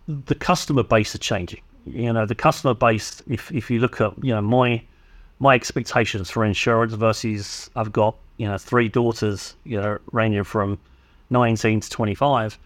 [0.08, 1.60] the customer base are changing.
[1.92, 4.84] You know, the customer base, if, if you look at, you know, my
[5.40, 10.78] my expectations for insurance versus I've got, you know, three daughters, you know, ranging from
[11.30, 12.60] 19 to 25.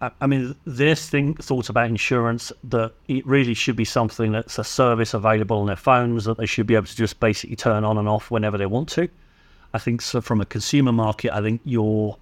[0.00, 4.64] I mean, this thing thought about insurance that it really should be something that's a
[4.64, 7.96] service available on their phones that they should be able to just basically turn on
[7.96, 9.08] and off whenever they want to.
[9.72, 10.20] I think so.
[10.20, 12.16] From a consumer market, I think you're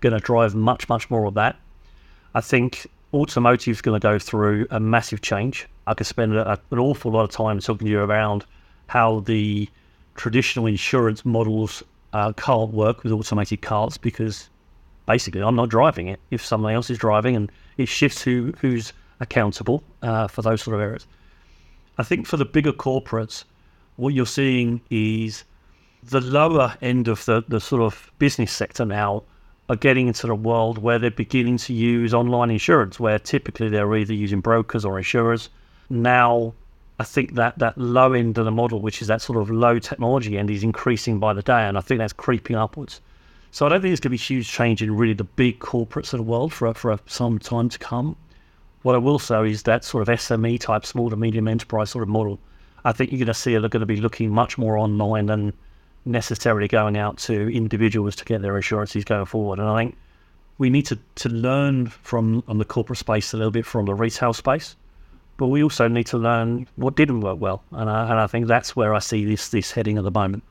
[0.00, 1.56] going to drive much, much more of that.
[2.34, 5.68] I think automotive is going to go through a massive change.
[5.86, 8.44] I could spend a, an awful lot of time talking to you around
[8.88, 9.68] how the
[10.14, 14.50] traditional insurance models uh, can't work with automated cars because
[15.06, 16.20] basically I'm not driving it.
[16.30, 20.74] If someone else is driving, and it shifts who who's accountable uh, for those sort
[20.74, 21.06] of errors.
[21.98, 23.44] I think for the bigger corporates,
[23.96, 25.44] what you're seeing is
[26.02, 29.22] the lower end of the, the sort of business sector now
[29.68, 33.94] are getting into the world where they're beginning to use online insurance, where typically they're
[33.94, 35.48] either using brokers or insurers.
[35.88, 36.54] Now,
[36.98, 39.78] I think that that low end of the model, which is that sort of low
[39.78, 43.00] technology end, is increasing by the day, and I think that's creeping upwards.
[43.50, 46.12] So I don't think there's going to be huge change in really the big corporates
[46.12, 48.16] of the world for for some time to come.
[48.82, 52.02] What I will say is that sort of SME type, small to medium enterprise sort
[52.02, 52.38] of model.
[52.84, 55.52] I think you're going to see they're going to be looking much more online than
[56.04, 59.58] necessarily going out to individuals to get their insurances going forward.
[59.58, 59.96] And I think
[60.58, 63.94] we need to, to learn from on the corporate space a little bit from the
[63.94, 64.76] retail space,
[65.36, 67.62] but we also need to learn what didn't work well.
[67.72, 70.42] And I, and I think that's where I see this this heading at the moment.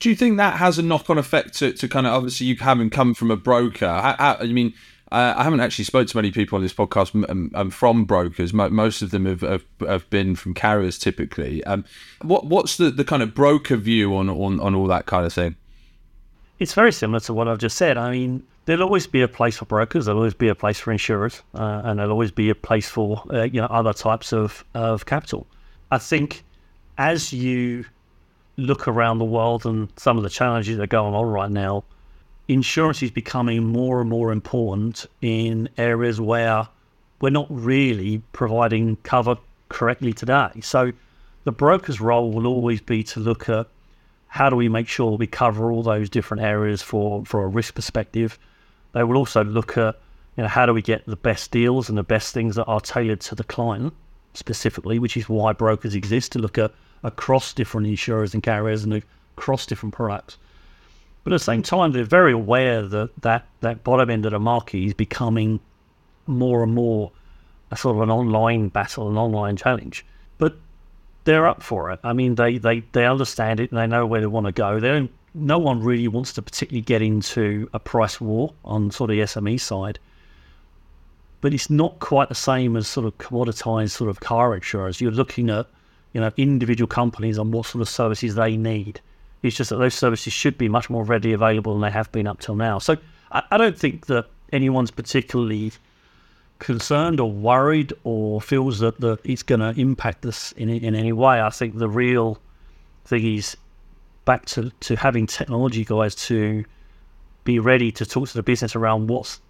[0.00, 2.56] Do you think that has a knock on effect to, to kind of obviously you
[2.56, 3.86] haven't come from a broker?
[3.86, 4.74] I, I, I mean,
[5.12, 8.52] uh, I haven't actually spoke to many people on this podcast um, um, from brokers.
[8.52, 11.62] most of them have, have, have, been from carriers typically.
[11.64, 11.84] Um,
[12.22, 15.32] what what's the, the kind of broker view on, on, on all that kind of
[15.32, 15.56] thing?
[16.58, 17.98] It's very similar to what I've just said.
[17.98, 20.06] I mean, there'll always be a place for brokers.
[20.06, 23.22] There'll always be a place for insurers, uh, and there'll always be a place for
[23.32, 25.46] uh, you know other types of of capital.
[25.90, 26.44] I think
[26.96, 27.84] as you
[28.56, 31.84] look around the world and some of the challenges that are going on right now,
[32.48, 36.68] insurance is becoming more and more important in areas where
[37.20, 39.36] we're not really providing cover
[39.68, 40.50] correctly today.
[40.60, 40.92] So
[41.44, 43.66] the broker's role will always be to look at
[44.28, 47.74] how do we make sure we cover all those different areas for, for a risk
[47.74, 48.38] perspective.
[48.92, 50.00] They will also look at
[50.36, 52.80] you know how do we get the best deals and the best things that are
[52.80, 53.94] tailored to the client
[54.32, 56.72] specifically, which is why brokers exist to look at
[57.04, 59.02] across different insurers and carriers and
[59.36, 60.38] across different products.
[61.24, 64.38] But at the same time, they're very aware that that, that bottom end of the
[64.38, 65.58] market is becoming
[66.26, 67.10] more and more
[67.70, 70.04] a sort of an online battle, an online challenge.
[70.36, 70.56] But
[71.24, 72.00] they're up for it.
[72.04, 74.78] I mean, they, they, they understand it and they know where they want to go.
[74.78, 79.10] They don't, no one really wants to particularly get into a price war on sort
[79.10, 79.98] of the SME side.
[81.40, 85.00] But it's not quite the same as sort of commoditized sort of car insurers.
[85.00, 85.66] You're looking at
[86.12, 89.00] you know, individual companies on what sort of services they need.
[89.44, 92.26] It's just that those services should be much more readily available than they have been
[92.26, 92.78] up till now.
[92.78, 92.96] So
[93.30, 95.72] I, I don't think that anyone's particularly
[96.58, 101.12] concerned or worried or feels that, that it's going to impact us in, in any
[101.12, 101.42] way.
[101.42, 102.40] I think the real
[103.04, 103.54] thing is
[104.24, 106.64] back to, to having technology guys to
[107.44, 109.42] be ready to talk to the business around what's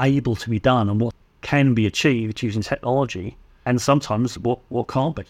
[0.00, 3.36] able to be done and what can be achieved using technology
[3.66, 5.24] and sometimes what, what can't be.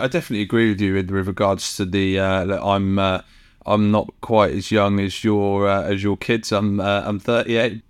[0.00, 3.22] I definitely agree with you with, with regards to the uh, I'm uh,
[3.66, 6.52] I'm not quite as young as your uh, as your kids.
[6.52, 7.82] I'm uh, I'm 38.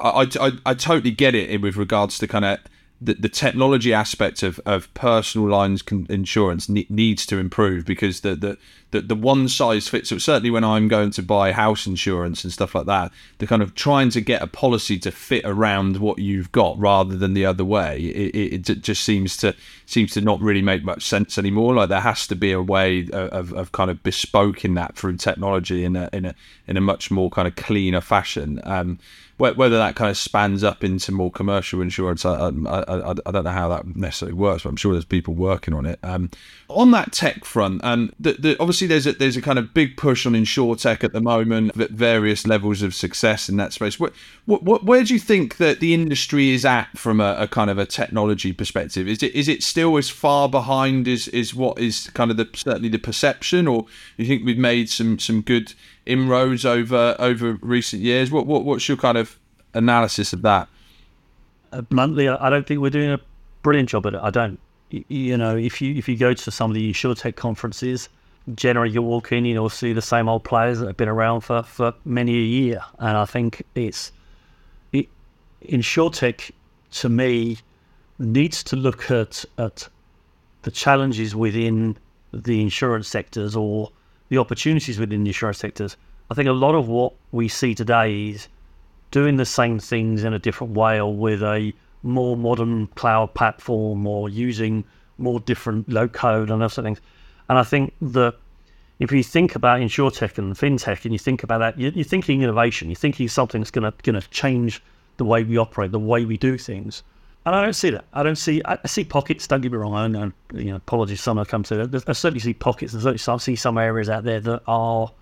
[0.00, 2.58] I, I, I totally get it with regards to kind of
[3.00, 8.20] the, the technology aspect of, of personal lines con- insurance ne- needs to improve because
[8.20, 8.58] the, the,
[8.90, 10.08] the, the one size fits.
[10.08, 13.60] So certainly when I'm going to buy house insurance and stuff like that, the kind
[13.60, 17.44] of trying to get a policy to fit around what you've got rather than the
[17.44, 19.54] other way, it, it, it just seems to
[19.84, 21.74] seems to not really make much sense anymore.
[21.74, 25.18] Like there has to be a way of, of kind of bespoke in that through
[25.18, 26.34] technology in a in a
[26.66, 28.60] in a much more kind of cleaner fashion.
[28.64, 28.98] Um,
[29.38, 33.44] whether that kind of spans up into more commercial insurance, I, I, I, I, don't
[33.44, 35.98] know how that necessarily works, but I'm sure there's people working on it.
[36.02, 36.30] Um,
[36.68, 39.98] on that tech front, um, the, the, obviously there's a, there's a kind of big
[39.98, 44.00] push on insurtech at the moment, at various levels of success in that space.
[44.00, 44.14] What,
[44.46, 47.76] what, where do you think that the industry is at from a, a, kind of
[47.78, 49.06] a technology perspective?
[49.06, 52.48] Is it is it still as far behind as is what is kind of the
[52.54, 53.88] certainly the perception, or do
[54.22, 55.74] you think we've made some some good
[56.06, 58.30] inroads over over recent years.
[58.30, 59.38] What, what what's your kind of
[59.74, 60.68] analysis of that?
[61.72, 63.20] Uh, bluntly, I don't think we're doing a
[63.62, 64.20] brilliant job at it.
[64.22, 64.58] I don't.
[64.88, 68.08] You, know, if you if you go to some of the tech conferences,
[68.54, 71.64] generally you walk in, you'll see the same old players that have been around for,
[71.64, 72.80] for many a year.
[73.00, 74.12] And I think it's
[74.92, 75.08] it,
[76.12, 76.50] tech
[76.92, 77.58] to me
[78.18, 79.88] needs to look at at
[80.62, 81.96] the challenges within
[82.32, 83.90] the insurance sectors or
[84.28, 85.96] the opportunities within the insurance sectors.
[86.30, 88.48] I think a lot of what we see today is
[89.10, 94.06] doing the same things in a different way or with a more modern cloud platform
[94.06, 94.84] or using
[95.18, 97.00] more different low code and other things.
[97.48, 98.34] And I think that
[98.98, 102.88] if you think about insurtech and fintech and you think about that, you're, thinking innovation.
[102.88, 104.82] You're thinking something that's going to going to change
[105.18, 107.02] the way we operate, the way we do things.
[107.46, 108.04] And I don't see that.
[108.12, 108.60] I don't see.
[108.64, 109.46] I, see pockets.
[109.46, 109.94] Don't get me wrong.
[109.94, 110.32] I know.
[110.52, 111.20] You know, apologies.
[111.20, 112.02] Some have come to.
[112.08, 112.92] I certainly see pockets.
[112.92, 115.12] And certainly I see some areas out there that are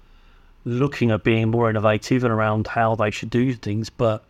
[0.64, 3.90] looking at being more innovative and around how they should do things.
[3.90, 4.24] But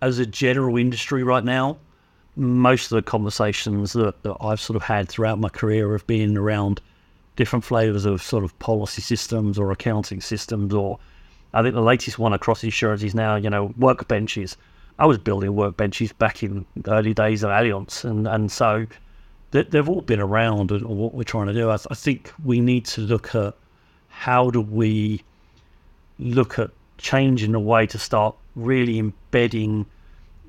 [0.00, 1.78] as a general industry right now,
[2.36, 6.36] most of the conversations that, that I've sort of had throughout my career have been
[6.36, 6.80] around
[7.34, 10.72] different flavors of sort of policy systems or accounting systems.
[10.72, 11.00] Or
[11.52, 14.54] I think the latest one across insurance is now you know workbenches
[14.98, 18.86] I was building workbenches back in the early days of Allianz, and and so
[19.50, 20.72] they, have all been around.
[20.72, 23.54] And what we're trying to do, I, I think we need to look at
[24.08, 25.22] how do we
[26.18, 29.86] look at changing the way to start really embedding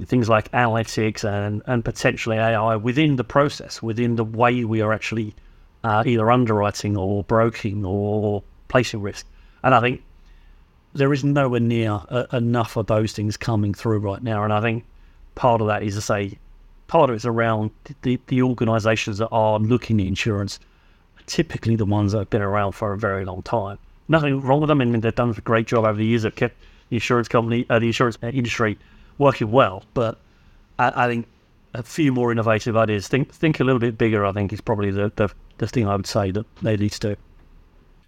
[0.06, 4.94] things like analytics and, and potentially AI within the process, within the way we are
[4.94, 5.36] actually
[5.84, 9.28] uh, either underwriting or broking or placing risk.
[9.64, 10.02] And I think
[10.94, 14.44] there is nowhere near uh, enough of those things coming through right now.
[14.44, 14.86] And I think
[15.36, 16.38] part of that is to say,
[16.88, 17.72] part of it's around
[18.02, 20.60] the, the organisations that are looking at insurance,
[21.26, 23.78] typically the ones that have been around for a very long time.
[24.08, 24.82] Nothing wrong with them.
[24.82, 26.24] I mean, they've done a great job over the years.
[26.24, 26.56] They've kept
[26.90, 28.78] the insurance company, uh, the insurance industry
[29.20, 29.84] working well.
[29.94, 30.18] But
[30.80, 31.28] I, I, think
[31.76, 33.08] a few more innovative ideas.
[33.08, 34.26] Think think a little bit bigger.
[34.26, 37.00] I think is probably the, the, the thing I would say that they need to
[37.10, 37.16] do.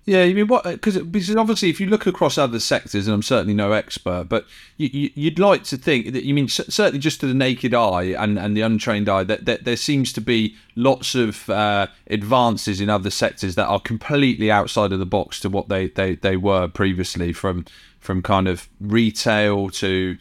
[0.06, 0.64] Yeah, you mean what?
[0.64, 4.48] Because because obviously, if you look across other sectors, and I'm certainly no expert, but
[4.78, 8.40] you, would like to think that you mean certainly just to the naked eye and,
[8.40, 12.90] and the untrained eye that, that there seems to be lots of uh, advances in
[12.90, 16.68] other sectors that are completely outside of the box to what they, they, they were
[16.68, 17.66] previously, from
[18.00, 20.18] from kind of retail to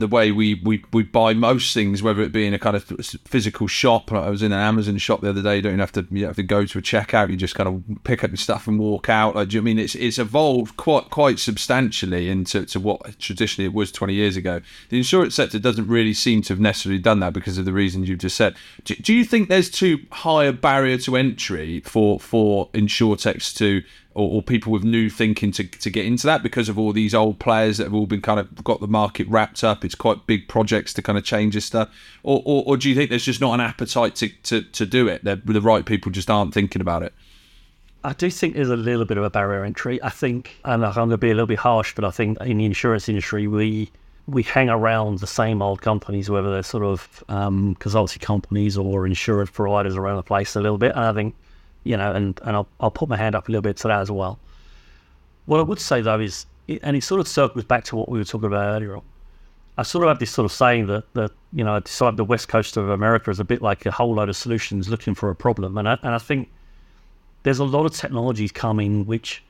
[0.00, 2.84] the way we, we, we buy most things, whether it be in a kind of
[3.24, 4.10] physical shop.
[4.10, 5.56] I was in an Amazon shop the other day.
[5.56, 7.30] You don't have to you have to go to a checkout.
[7.30, 9.36] You just kind of pick up your stuff and walk out.
[9.36, 13.66] Like, do you I mean it's it's evolved quite quite substantially into to what traditionally
[13.66, 14.62] it was 20 years ago.
[14.88, 18.08] The insurance sector doesn't really seem to have necessarily done that because of the reasons
[18.08, 18.56] you've just said.
[18.84, 23.82] Do, do you think there's too high a barrier to entry for for insurtechs to
[24.14, 27.14] or, or, people with new thinking to, to get into that because of all these
[27.14, 29.84] old players that have all been kind of got the market wrapped up.
[29.84, 31.88] It's quite big projects to kind of change this stuff.
[32.22, 35.06] Or, or, or do you think there's just not an appetite to, to, to do
[35.06, 35.22] it?
[35.24, 37.14] That the right people just aren't thinking about it?
[38.02, 40.02] I do think there's a little bit of a barrier entry.
[40.02, 42.58] I think, and I'm going to be a little bit harsh, but I think in
[42.58, 43.90] the insurance industry, we
[44.26, 49.06] we hang around the same old companies, whether they're sort of um, consulting companies or
[49.06, 50.92] insurance providers around the place a little bit.
[50.92, 51.34] And I think
[51.84, 54.00] you know, and, and I'll, I'll put my hand up a little bit to that
[54.00, 54.38] as well.
[55.46, 56.46] What I would say though is,
[56.82, 59.02] and it sort of circles back to what we were talking about earlier on.
[59.78, 62.24] I sort of have this sort of saying that, that you know, I describe the
[62.24, 65.30] west coast of America as a bit like a whole load of solutions looking for
[65.30, 65.78] a problem.
[65.78, 66.50] And I, and I think
[67.42, 69.42] there's a lot of technologies coming which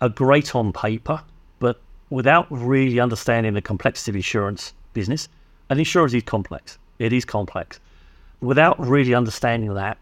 [0.00, 1.22] are great on paper,
[1.58, 1.80] but
[2.10, 5.28] without really understanding the complexity of insurance business,
[5.70, 6.78] and insurance is complex.
[6.98, 7.80] It is complex.
[8.40, 9.98] Without really understanding that,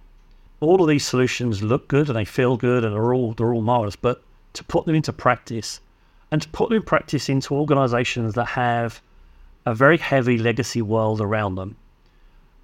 [0.60, 3.62] all of these solutions look good and they feel good and they're all they're all
[3.62, 4.22] marvelous, but
[4.54, 5.80] to put them into practice
[6.30, 9.00] and to put them in practice into organizations that have
[9.66, 11.76] a very heavy legacy world around them,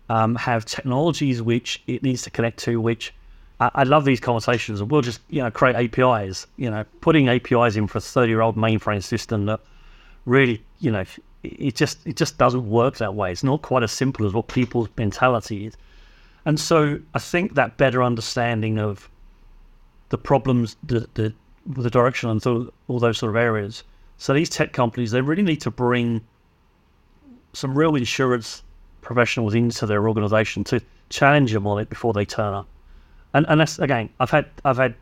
[0.09, 3.12] um, have technologies which it needs to connect to, which
[3.61, 4.80] I, I love these conversations.
[4.80, 8.28] And we'll just, you know, create APIs, you know, putting APIs in for a 30
[8.30, 9.61] year old mainframe system that
[10.24, 11.05] really, you know,
[11.43, 13.32] it just it just doesn't work that way.
[13.32, 15.76] It's not quite as simple as what people's mentality is.
[16.45, 19.09] And so I think that better understanding of
[20.09, 21.32] the problems, the the,
[21.66, 23.84] the direction, and so all those sort of areas.
[24.18, 26.20] So these tech companies, they really need to bring
[27.53, 28.62] some real insurance
[29.01, 30.80] professionals into their organization to
[31.11, 32.68] challenge them on it before they turn up.
[33.34, 34.95] And and that's again, I've had I've had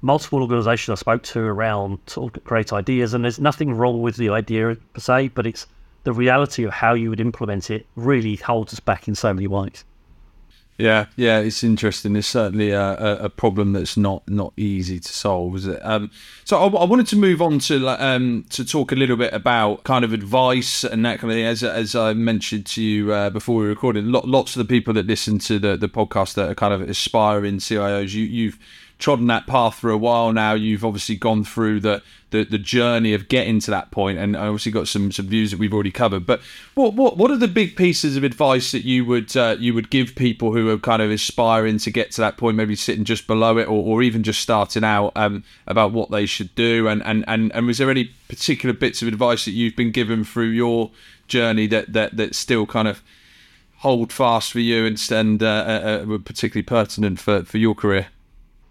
[0.00, 1.98] multiple organizations I spoke to around
[2.44, 5.66] great ideas, and there's nothing wrong with the idea per se, but it's
[6.04, 9.46] the reality of how you would implement it really holds us back in so many
[9.46, 9.84] ways.
[10.78, 12.14] Yeah, yeah, it's interesting.
[12.14, 12.92] It's certainly a,
[13.24, 15.80] a, problem that's not not easy to solve, is it?
[15.82, 16.08] Um,
[16.44, 19.82] so I, I, wanted to move on to um, to talk a little bit about
[19.82, 21.46] kind of advice and that kind of thing.
[21.46, 25.06] As as I mentioned to you uh, before we recorded, lots of the people that
[25.06, 28.58] listen to the the podcast that are kind of aspiring CIOs, you you've
[28.98, 30.54] trodden that path for a while now.
[30.54, 34.72] You've obviously gone through the, the, the journey of getting to that point, and obviously
[34.72, 36.26] got some, some views that we've already covered.
[36.26, 36.40] But
[36.74, 39.90] what what what are the big pieces of advice that you would uh, you would
[39.90, 43.26] give people who are kind of aspiring to get to that point, maybe sitting just
[43.26, 46.88] below it, or, or even just starting out um, about what they should do?
[46.88, 50.24] And, and and and was there any particular bits of advice that you've been given
[50.24, 50.90] through your
[51.28, 53.02] journey that that that still kind of
[53.78, 58.08] hold fast for you and, and uh, uh, uh particularly pertinent for, for your career?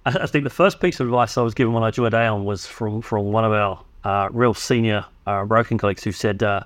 [0.07, 2.65] I, think the first piece of advice I was given when I joined Aon was
[2.65, 6.61] from, from one of our uh, real senior uh, colleagues who said, uh,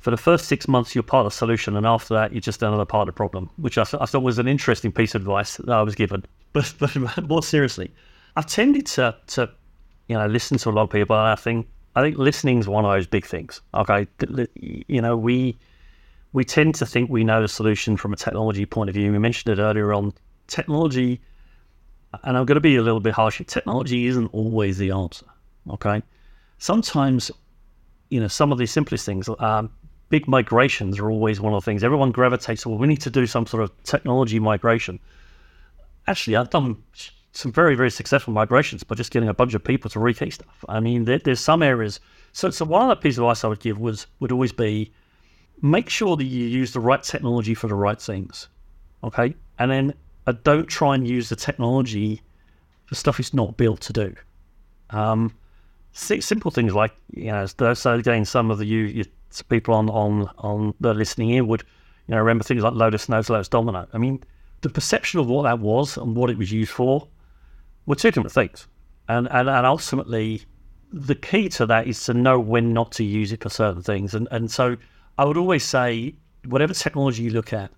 [0.00, 2.62] for the first six months, you're part of the solution, and after that, you're just
[2.62, 5.56] another part of the problem, which I, I thought was an interesting piece of advice
[5.56, 6.24] that I was given.
[6.54, 7.92] But, but more seriously,
[8.34, 9.50] I've tended to, to
[10.08, 12.66] you know, listen to a lot of people, and I think I think listening is
[12.66, 13.60] one of those big things.
[13.74, 14.06] Okay,
[14.56, 15.58] you know, we
[16.32, 19.12] we tend to think we know the solution from a technology point of view.
[19.12, 20.14] We mentioned it earlier on.
[20.46, 21.20] Technology
[22.22, 23.40] and I'm going to be a little bit harsh.
[23.46, 25.26] Technology isn't always the answer.
[25.70, 26.02] Okay,
[26.58, 27.30] sometimes
[28.08, 29.28] you know some of the simplest things.
[29.38, 29.70] Um,
[30.08, 32.64] big migrations are always one of the things everyone gravitates.
[32.64, 34.98] Well, we need to do some sort of technology migration.
[36.06, 36.82] Actually, I've done
[37.32, 40.64] some very very successful migrations by just getting a bunch of people to rekey stuff.
[40.68, 42.00] I mean, there, there's some areas.
[42.32, 44.92] So, so one of the pieces of advice I would give was would always be
[45.60, 48.48] make sure that you use the right technology for the right things.
[49.04, 49.94] Okay, and then
[50.32, 52.22] don't try and use the technology
[52.86, 54.14] for stuff it's not built to do.
[54.90, 55.34] Um,
[55.92, 59.04] simple things like you know, so again, some of the you, you
[59.48, 61.62] people on on on the listening in would
[62.06, 63.86] you know remember things like Lotus Notes, Lotus Domino.
[63.92, 64.22] I mean,
[64.62, 67.06] the perception of what that was and what it was used for
[67.86, 68.66] were two different things,
[69.08, 70.42] and and, and ultimately
[70.90, 74.14] the key to that is to know when not to use it for certain things.
[74.14, 74.76] And and so
[75.18, 76.14] I would always say
[76.46, 77.70] whatever technology you look at,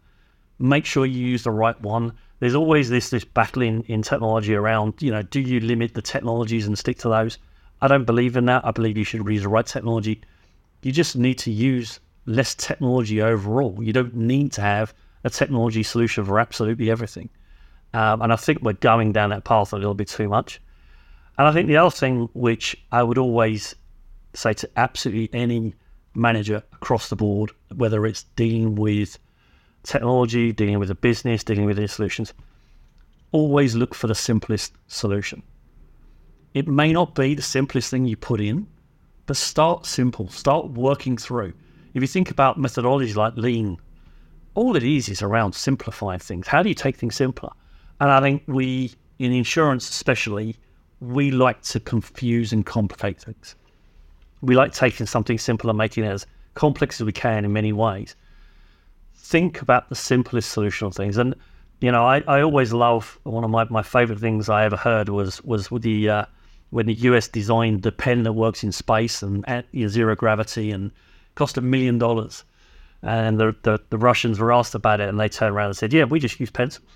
[0.58, 4.54] make sure you use the right one there's always this this battle in, in technology
[4.54, 7.38] around, you know, do you limit the technologies and stick to those?
[7.82, 8.66] I don't believe in that.
[8.66, 10.22] I believe you should use the right technology.
[10.82, 13.78] You just need to use less technology overall.
[13.82, 17.28] You don't need to have a technology solution for absolutely everything.
[17.92, 20.60] Um, and I think we're going down that path a little bit too much.
[21.38, 23.74] And I think the other thing which I would always
[24.34, 25.74] say to absolutely any
[26.14, 29.18] manager across the board, whether it's dealing with
[29.82, 32.32] technology, dealing with a business, dealing with these solutions,
[33.32, 35.42] always look for the simplest solution.
[36.54, 38.66] It may not be the simplest thing you put in,
[39.26, 41.52] but start simple, start working through.
[41.94, 43.78] If you think about methodologies like lean,
[44.54, 46.48] all it is is around simplifying things.
[46.48, 47.50] How do you take things simpler?
[48.00, 50.56] And I think we, in insurance especially,
[51.00, 53.54] we like to confuse and complicate things.
[54.42, 57.72] We like taking something simple and making it as complex as we can in many
[57.72, 58.16] ways
[59.20, 61.16] think about the simplest solution of things.
[61.16, 61.34] And
[61.80, 65.08] you know, I, I always love one of my, my favorite things I ever heard
[65.08, 66.24] was was with the uh,
[66.70, 70.90] when the US designed the pen that works in space and at zero gravity and
[71.34, 72.44] cost a million dollars.
[73.02, 75.92] And the, the, the Russians were asked about it, and they turned around and said,
[75.92, 76.86] "Yeah, we just use pencils."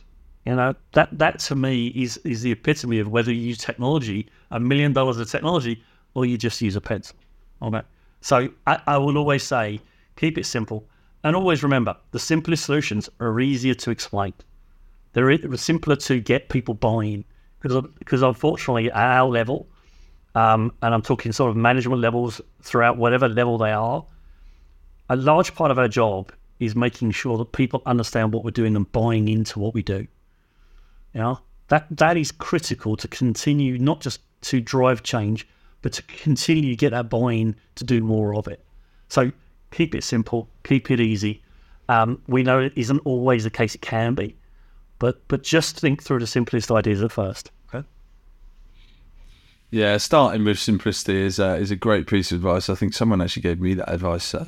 [0.44, 4.28] You know that that to me is is the epitome of whether you use technology,
[4.50, 5.82] a million dollars of technology,
[6.14, 7.16] or you just use a pencil.
[7.62, 7.80] Okay,
[8.20, 9.80] so I, I will always say,
[10.16, 10.86] keep it simple
[11.24, 14.34] and always remember, the simplest solutions are easier to explain.
[15.14, 17.24] They're simpler to get people buying
[17.60, 19.66] because because unfortunately at our level,
[20.34, 24.04] um, and I'm talking sort of management levels throughout whatever level they are,
[25.08, 28.76] a large part of our job is making sure that people understand what we're doing
[28.76, 30.06] and buying into what we do.
[31.14, 35.48] You know, that that is critical to continue not just to drive change,
[35.80, 38.62] but to continue to get that buying to do more of it.
[39.08, 39.30] So
[39.74, 41.42] keep it simple, keep it easy,
[41.88, 44.34] Um, we know it isn't always the case; it can be,
[44.98, 47.50] but but just think through the simplest ideas at first.
[47.68, 47.86] Okay.
[49.70, 52.70] Yeah, starting with simplicity is uh, is a great piece of advice.
[52.70, 54.46] I think someone actually gave me that advice uh,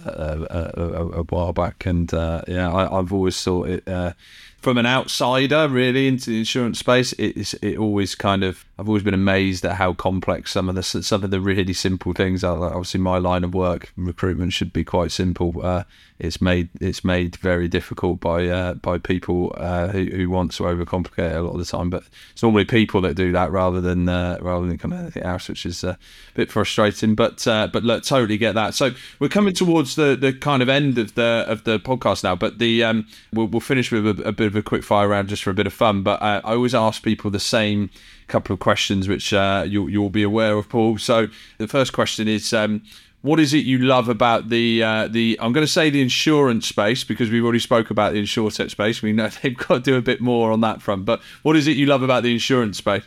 [0.51, 4.13] uh, a, a, while back, and uh, yeah, I, have always thought it uh,
[4.59, 7.13] from an outsider really into the insurance space.
[7.19, 10.83] It's it always kind of I've always been amazed at how complex some of the
[10.83, 12.57] some of the really simple things are.
[12.57, 15.55] Like obviously, my line of work, recruitment, should be quite simple.
[15.63, 15.85] Uh,
[16.19, 20.63] it's made it's made very difficult by uh, by people uh, who, who want to
[20.63, 21.91] overcomplicate it a lot of the time.
[21.91, 25.23] But it's normally people that do that rather than uh, rather than kind of anything
[25.23, 27.15] else, which is uh, a bit frustrating.
[27.15, 28.75] But uh, but look, totally get that.
[28.75, 32.35] So we're coming towards the, the kind of end of the of the podcast now.
[32.35, 35.29] But the um, we'll, we'll finish with a, a, bit of a quick fire round
[35.29, 36.03] just for a bit of fun.
[36.03, 37.91] But uh, I always ask people the same
[38.29, 40.99] couple of questions, which you'll you'll be aware of, Paul.
[40.99, 41.29] So
[41.59, 42.53] the first question is.
[42.53, 42.83] Um,
[43.23, 45.37] what is it you love about the uh, the?
[45.41, 49.03] I'm going to say the insurance space because we've already spoke about the insurtech space.
[49.03, 51.05] We know they've got to do a bit more on that front.
[51.05, 53.03] But what is it you love about the insurance space?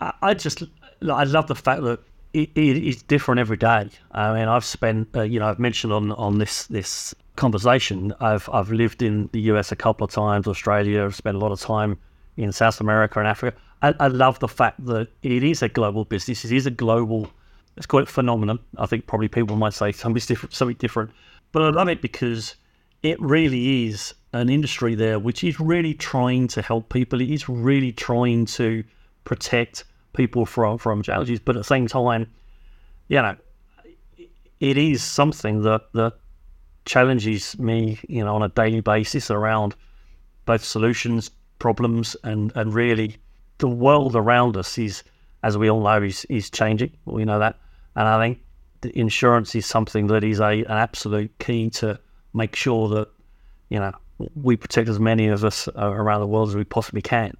[0.00, 0.64] I just
[1.02, 2.00] I love the fact that
[2.32, 3.90] it is different every day.
[4.12, 8.12] I mean, I've spent uh, you know I've mentioned on on this this conversation.
[8.20, 11.04] I've I've lived in the US a couple of times, Australia.
[11.04, 11.98] I've spent a lot of time
[12.36, 13.56] in South America and Africa.
[13.82, 16.44] I, I love the fact that it is a global business.
[16.44, 17.30] It is a global
[17.76, 18.58] let's call it phenomenon.
[18.76, 21.10] I think probably people might say something different, something different,
[21.52, 22.56] but I love it because
[23.02, 27.20] it really is an industry there which is really trying to help people.
[27.20, 28.84] It is really trying to
[29.24, 32.26] protect people from from challenges, but at the same time,
[33.08, 33.36] you know,
[34.60, 36.14] it is something that that
[36.84, 39.74] challenges me, you know, on a daily basis around
[40.46, 43.16] both solutions, problems, and and really
[43.58, 45.04] the world around us is
[45.42, 46.92] as we all know, is is changing.
[47.04, 47.56] We know that,
[47.96, 48.40] and I think
[48.80, 51.98] the insurance is something that is a an absolute key to
[52.34, 53.08] make sure that
[53.68, 53.92] you know
[54.34, 57.36] we protect as many of us around the world as we possibly can,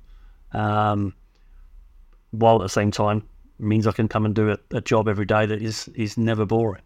[0.53, 1.15] um,
[2.31, 3.23] while at the same time
[3.59, 6.47] means I can come and do a, a job every day that is is never
[6.47, 6.83] boring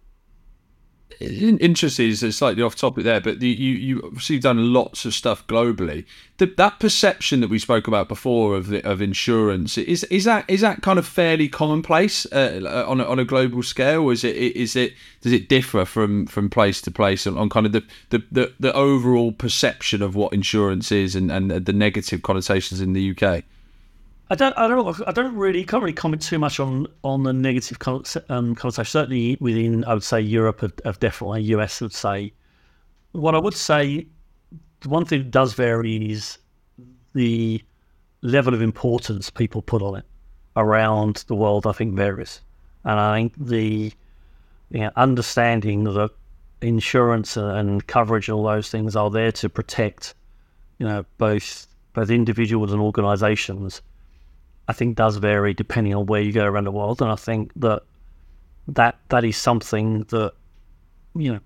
[1.20, 5.46] interesting is slightly off topic there, but the, you you obviously done lots of stuff
[5.46, 6.04] globally.
[6.38, 10.44] The, that perception that we spoke about before of the, of insurance is is that
[10.48, 14.02] is that kind of fairly commonplace uh, on a, on a global scale?
[14.02, 17.48] Or is it is it does it differ from from place to place on, on
[17.48, 21.72] kind of the, the, the, the overall perception of what insurance is and, and the
[21.72, 23.44] negative connotations in the UK?
[24.30, 27.32] I don't, I don't, I don't really, can't really comment too much on on the
[27.32, 27.76] negative
[28.30, 28.84] um, connotation.
[28.84, 32.32] Certainly within, I would say Europe, of definitely US, would say.
[33.12, 34.06] What I would say,
[34.86, 36.38] one thing that does vary is
[37.12, 37.62] the
[38.22, 40.04] level of importance people put on it
[40.56, 41.66] around the world.
[41.66, 42.40] I think varies,
[42.84, 43.92] and I think the
[44.70, 46.10] you know, understanding that
[46.62, 50.14] insurance and coverage and all those things are there to protect,
[50.78, 53.82] you know, both both individuals and organisations
[54.68, 57.52] I think does vary depending on where you go around the world, and I think
[57.56, 57.82] that
[58.68, 60.32] that that is something that
[61.14, 61.40] you know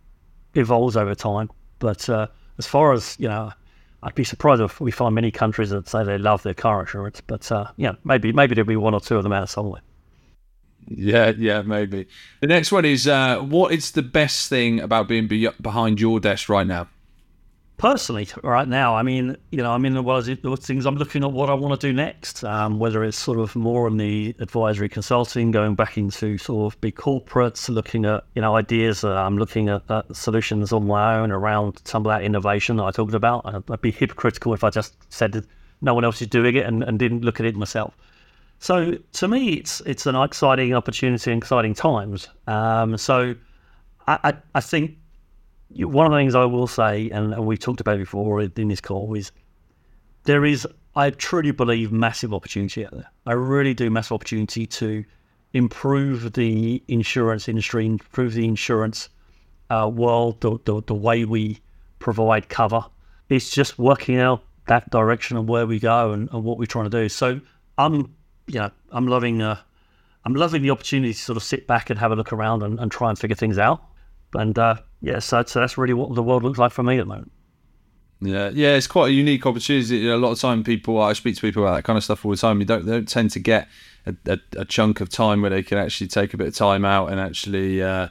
[0.55, 1.51] evolves over time.
[1.79, 3.53] But uh, as far as you know,
[4.03, 7.21] I'd be surprised if we find many countries that say they love their car insurance.
[7.21, 9.83] But uh, yeah, maybe maybe there'll be one or two of them out somewhere.
[10.91, 12.07] Yeah, yeah, maybe.
[12.41, 16.19] The next one is uh, what is the best thing about being be- behind your
[16.19, 16.89] desk right now?
[17.79, 21.23] Personally right now i mean you know i'm in one of those things i'm looking
[21.23, 24.35] at what i want to do next um, whether it's sort of more on the
[24.41, 29.15] advisory consulting going back into sort of big corporates looking at you know ideas uh,
[29.15, 33.15] i'm looking at, solutions on my own around some of that innovation that i talked
[33.15, 33.43] about.
[33.71, 35.47] I'd be hypocritical if i just said
[35.81, 37.97] no one else is doing it and, and didn't look at it myself.
[38.59, 42.29] So to me it's it's an exciting opportunity and exciting times.
[42.49, 43.37] Um, so
[44.09, 44.97] I, I, I think
[45.71, 49.15] one of the things I will say, and we've talked about before in this call,
[49.15, 49.33] is
[50.25, 53.11] there is, I truly believe, massive opportunity out there.
[53.27, 55.05] I really do, massive opportunity to
[55.53, 59.09] improve the insurance industry, improve the insurance
[59.71, 61.61] uh, world, the, the, the, way we
[61.99, 62.85] provide cover.
[63.29, 66.91] It's just working out that direction of where we go and, and what we're trying
[66.91, 67.09] to do.
[67.09, 67.41] So
[67.77, 68.15] I'm,
[68.47, 69.59] you know, I'm loving, uh,
[70.25, 72.79] I'm loving the opportunity to sort of sit back and have a look around and,
[72.79, 73.83] and try and figure things out.
[74.35, 77.03] And uh, yeah, so, so that's really what the world looks like for me at
[77.03, 77.33] the moment.
[78.21, 80.09] Yeah, yeah, it's quite a unique opportunity.
[80.09, 82.33] A lot of time, people I speak to people about that kind of stuff all
[82.33, 82.59] the time.
[82.59, 83.69] You don't they don't tend to get
[84.07, 86.85] a, a, a chunk of time where they can actually take a bit of time
[86.85, 88.09] out and actually uh,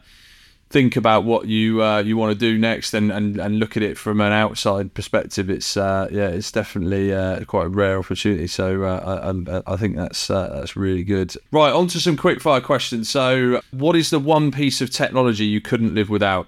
[0.69, 3.83] think about what you uh, you want to do next and, and, and look at
[3.83, 5.49] it from an outside perspective.
[5.49, 8.47] It's uh, yeah, it's definitely uh, quite a rare opportunity.
[8.47, 9.21] So uh,
[9.67, 11.33] I, I, think that's uh, that's really good.
[11.51, 13.09] Right, on to some quick fire questions.
[13.09, 16.47] So, what is the one piece of technology you couldn't live without?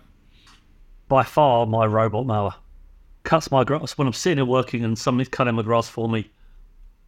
[1.09, 2.53] by far my robot mower.
[3.23, 6.29] cuts my grass when I'm sitting there working and somebody's cutting my grass for me.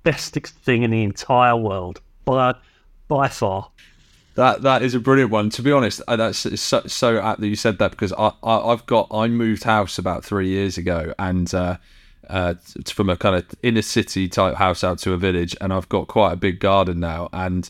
[0.04, 2.56] Best thing in the entire world by
[3.08, 3.70] by far.
[4.36, 5.50] That that is a brilliant one.
[5.52, 8.70] To be honest, uh, that's so, so apt that you said that because I, I
[8.70, 11.78] have got I moved house about three years ago and uh,
[12.30, 12.54] uh,
[12.86, 16.08] from a kind of inner city type house out to a village, and I've got
[16.08, 17.70] quite a big garden now, and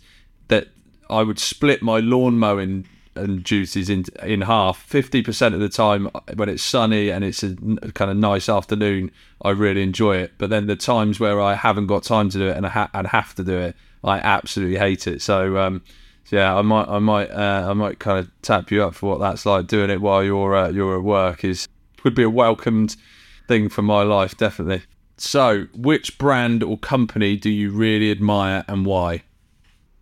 [0.49, 0.67] that
[1.09, 4.83] I would split my lawn mowing and duties in in half.
[4.83, 7.55] Fifty percent of the time when it's sunny and it's a
[7.93, 9.09] kind of nice afternoon,
[9.41, 10.33] I really enjoy it.
[10.37, 12.91] But then the times where I haven't got time to do it and I ha-
[12.93, 15.23] and have to do it, I absolutely hate it.
[15.23, 15.57] So.
[15.57, 15.81] Um,
[16.29, 19.19] yeah, I might, I might, uh, I might kind of tap you up for what
[19.19, 19.67] that's like.
[19.67, 21.67] Doing it while you're uh, you're at work is
[22.03, 22.95] would be a welcomed
[23.47, 24.83] thing for my life, definitely.
[25.17, 29.23] So, which brand or company do you really admire and why?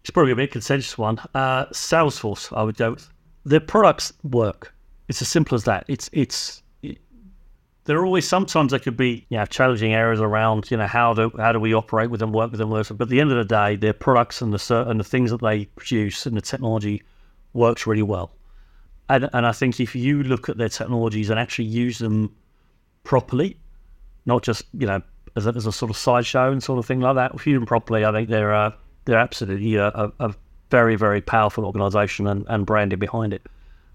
[0.01, 1.19] It's probably a bit consensus one.
[1.35, 3.09] Uh, Salesforce, I would go with.
[3.43, 4.73] Their products work.
[5.07, 5.85] It's as simple as that.
[5.87, 6.63] It's it's.
[7.89, 11.15] There are always sometimes there could be you know, challenging areas around you know how
[11.15, 13.37] do how do we operate with them, work with them, but at the end of
[13.37, 17.01] the day, their products and the and the things that they produce and the technology
[17.53, 18.31] works really well.
[19.09, 22.35] And and I think if you look at their technologies and actually use them
[23.03, 23.57] properly,
[24.27, 25.01] not just you know
[25.35, 27.33] as a, as a sort of sideshow and sort of thing like that.
[27.33, 28.69] If you do them properly, I think they're uh,
[29.05, 30.35] they're absolutely a, a, a,
[30.69, 33.47] very very powerful organisation and, and branding behind it.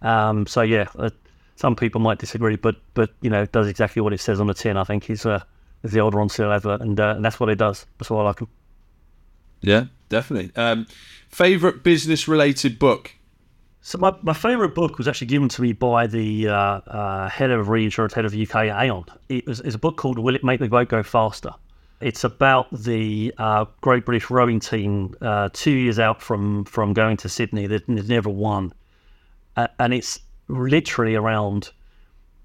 [0.02, 1.10] Um, so yeah, uh,
[1.56, 4.54] some people might disagree, but but you know does exactly what it says on the
[4.54, 4.76] tin.
[4.76, 5.42] I think is uh,
[5.82, 7.86] is the old Ronseal ever, and uh, and that's what it does.
[7.98, 8.48] That's why I like them.
[9.60, 10.52] Yeah, definitely.
[10.56, 10.86] Um,
[11.30, 13.14] favorite business related book
[13.86, 17.50] so my, my favourite book was actually given to me by the uh, uh, head
[17.50, 19.04] of reinsurance, head of UK Aon.
[19.28, 21.50] It was it's a book called "Will It Make the Boat Go Faster?"
[22.00, 27.18] It's about the uh, Great British rowing team uh, two years out from from going
[27.18, 27.66] to Sydney.
[27.66, 28.72] They've, never won,
[29.54, 30.18] and it's
[30.48, 31.70] literally around.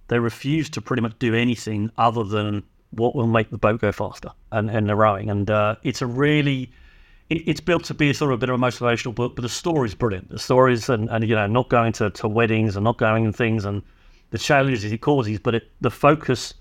[0.08, 3.91] They refuse to pretty much do anything other than what will make the boat go
[3.91, 5.30] faster and, and the rowing.
[5.30, 6.72] And uh, it's a really
[7.30, 9.50] it, it's built to be sort of a bit of a motivational book, but the
[9.50, 10.30] story's brilliant.
[10.30, 13.36] The stories and, and you know not going to, to weddings and not going and
[13.36, 13.84] things and
[14.32, 16.54] the challenges it causes, but it, the focus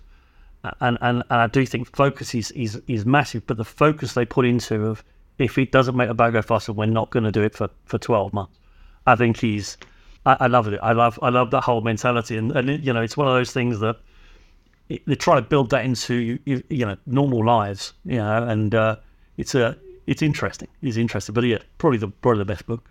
[0.80, 4.24] and, and, and I do think focus is, is is massive, but the focus they
[4.24, 5.04] put into of
[5.38, 7.70] if it doesn't make the boat go faster, we're not going to do it for,
[7.84, 8.58] for twelve months.
[9.06, 9.78] I think he's
[10.26, 10.78] I, I love it.
[10.82, 13.52] I love I love that whole mentality, and, and you know it's one of those
[13.52, 13.96] things that
[14.88, 18.96] they try to build that into you, you know normal lives, you know, and uh,
[19.36, 20.68] it's a it's interesting.
[20.82, 22.90] It's interesting, but yeah, probably the probably the best book.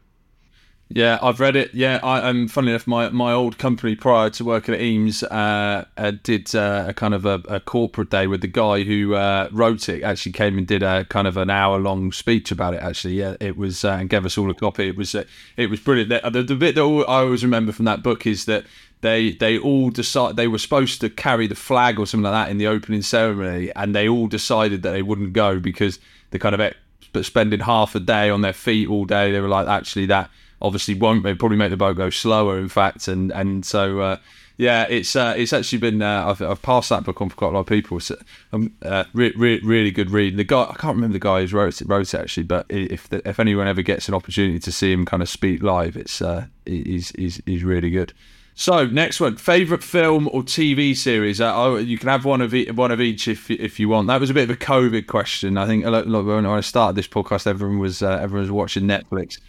[0.90, 1.74] Yeah, I've read it.
[1.74, 2.88] Yeah, I, am um, funny enough.
[2.88, 7.14] My, my old company prior to working at Eames uh, uh, did uh, a kind
[7.14, 10.02] of a, a, corporate day with the guy who uh, wrote it.
[10.04, 12.82] Actually, came and did a kind of an hour long speech about it.
[12.82, 14.88] Actually, yeah, it was uh, and gave us all a copy.
[14.88, 15.26] It was uh,
[15.58, 16.10] it was brilliant.
[16.10, 18.66] The, the, the bit that I always remember from that book is that
[19.02, 22.50] they they all decide they were supposed to carry the flag or something like that
[22.50, 26.00] in the opening ceremony, and they all decided that they wouldn't go because
[26.32, 26.74] the kind of
[27.12, 30.30] but spending half a day on their feet all day, they were like, actually, that
[30.62, 32.58] obviously won't they probably make the boat go slower.
[32.58, 34.00] In fact, and and so.
[34.00, 34.18] Uh,
[34.58, 37.50] yeah, it's uh, it's actually been uh, I've, I've passed that book on for quite
[37.50, 38.00] a lot of people.
[38.00, 38.18] So,
[38.52, 40.36] um, uh, re- re- really good read.
[40.36, 43.08] The guy I can't remember the guy who wrote it, wrote it actually, but if
[43.08, 46.24] the, if anyone ever gets an opportunity to see him kind of speak live, it's
[46.24, 48.14] uh, he's, he's he's really good.
[48.56, 51.40] So next one, favorite film or TV series?
[51.40, 54.08] Uh, oh, you can have one of one of each if if you want.
[54.08, 55.60] That was a bit of a COVID question.
[55.60, 59.40] I think when I started this podcast, everyone was uh, everyone was watching Netflix.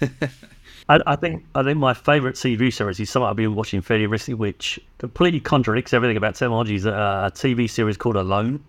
[0.90, 4.06] I, I, think I think my favourite TV series is something I've been watching fairly
[4.06, 6.74] recently, which completely contradicts everything about technology.
[6.74, 8.62] Is a, TV series called Alone,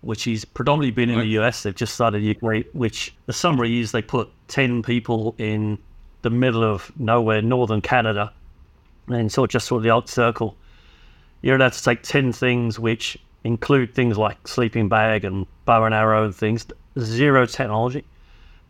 [0.00, 1.62] which is predominantly been in the US.
[1.62, 5.78] They've just started UK, which the summary is they put ten people in
[6.22, 8.32] the middle of nowhere, northern Canada
[9.08, 10.56] and sort of just sort of the Arctic Circle,
[11.42, 15.94] you're allowed to take 10 things which include things like sleeping bag and bow and
[15.94, 16.66] arrow and things,
[16.98, 18.04] zero technology.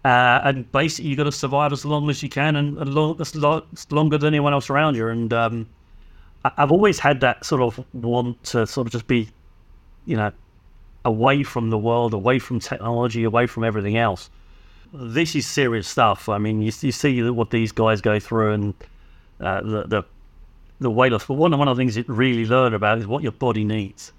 [0.07, 3.35] Uh, and basically, you've got to survive as long as you can and, and as
[3.91, 5.09] longer than anyone else around you.
[5.09, 5.69] And um,
[6.45, 9.29] I, I've always had that sort of want to sort of just be,
[10.05, 10.31] you know,
[11.05, 14.31] away from the world, away from technology, away from everything else.
[14.93, 16.29] This is serious stuff.
[16.29, 18.75] I mean, you, you see what these guys go through and
[19.41, 20.03] uh, the, the
[20.79, 21.27] the weight loss.
[21.27, 24.13] But one one of the things you really learn about is what your body needs.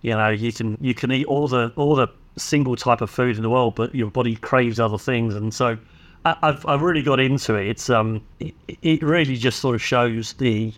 [0.00, 2.06] You know, you can you can eat all the all the
[2.38, 5.76] single type of food in the world, but your body craves other things, and so
[6.24, 7.68] I, have I've really got into it.
[7.68, 10.72] It's um it, it really just sort of shows the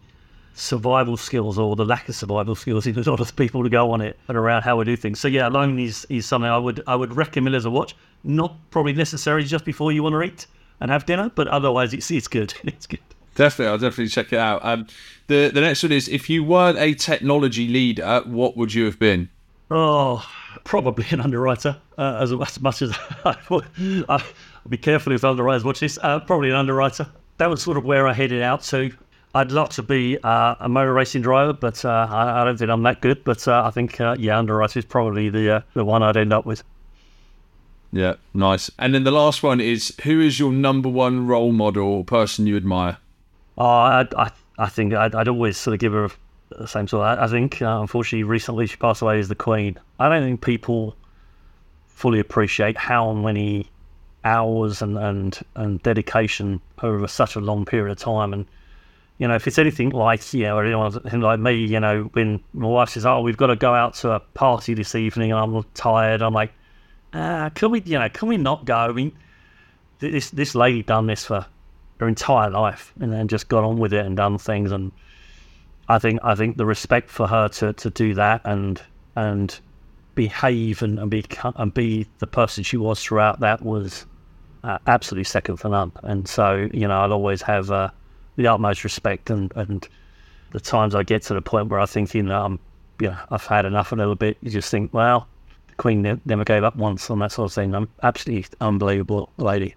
[0.55, 3.93] survival skills or the lack of survival skills in a lot of people to go
[3.93, 5.19] on it and around how we do things.
[5.21, 7.95] So yeah, alone is, is something I would I would recommend as a watch.
[8.25, 10.47] Not probably necessarily just before you want to eat
[10.81, 12.55] and have dinner, but otherwise it's it's good.
[12.65, 13.01] It's good
[13.35, 14.61] Definitely, I'll definitely check it out.
[14.65, 14.87] Um,
[15.29, 18.99] the the next one is: if you weren't a technology leader, what would you have
[18.99, 19.29] been?
[19.71, 20.27] Oh,
[20.65, 21.77] probably an underwriter.
[21.99, 23.63] Uh, as, as much as I, will
[24.69, 25.99] be careful if underwriters watch this.
[26.03, 27.07] Uh, probably an underwriter.
[27.39, 28.91] That was sort of where I headed out to.
[29.35, 32.71] I'd love to be uh, a motor racing driver, but uh, I, I, don't think
[32.71, 33.23] I'm that good.
[33.23, 36.33] But uh, I think, uh, yeah, underwriter is probably the uh, the one I'd end
[36.33, 36.65] up with.
[37.93, 38.71] Yeah, nice.
[38.79, 42.47] And then the last one is: who is your number one role model or person
[42.47, 42.99] you admire?
[43.57, 46.15] Oh, I, I, I think I'd, I'd, always sort of give her the
[46.67, 47.07] same sort.
[47.07, 49.79] Of, I think, uh, unfortunately, recently she passed away as the Queen.
[49.99, 50.97] I don't think people
[51.87, 53.71] fully appreciate how many
[54.25, 58.47] hours and, and, and dedication over such a long period of time and
[59.21, 62.67] you know, if it's anything like, you know, anyone like me, you know, when my
[62.67, 65.63] wife says, "Oh, we've got to go out to a party this evening," and I'm
[65.75, 66.55] tired, I'm like,
[67.13, 69.13] "Ah, can we, you know, can we not go?" I mean,
[69.99, 71.45] this this lady done this for
[71.99, 74.91] her entire life, and then just got on with it and done things, and
[75.91, 78.81] I think I think the respect for her to, to do that and
[79.17, 79.59] and
[80.15, 84.07] behave and, and be and be the person she was throughout that was
[84.65, 85.93] uh, absolutely second to none.
[86.03, 87.71] And so, you know, I'll always have.
[87.71, 87.91] Uh,
[88.37, 89.89] the utmost respect and, and
[90.53, 92.59] the times I get to the point where I think, you know, I'm,
[93.01, 94.37] you know, I've had enough a little bit.
[94.43, 95.29] You just think, well,
[95.69, 97.75] the Queen ne- never gave up once on that sort of thing.
[97.75, 99.75] I'm absolutely unbelievable lady.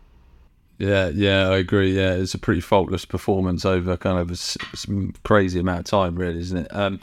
[0.78, 1.95] Yeah, yeah, I agree.
[1.95, 6.39] Yeah, it's a pretty faultless performance over kind of a, crazy amount of time, really,
[6.39, 6.76] isn't it?
[6.76, 6.99] Um,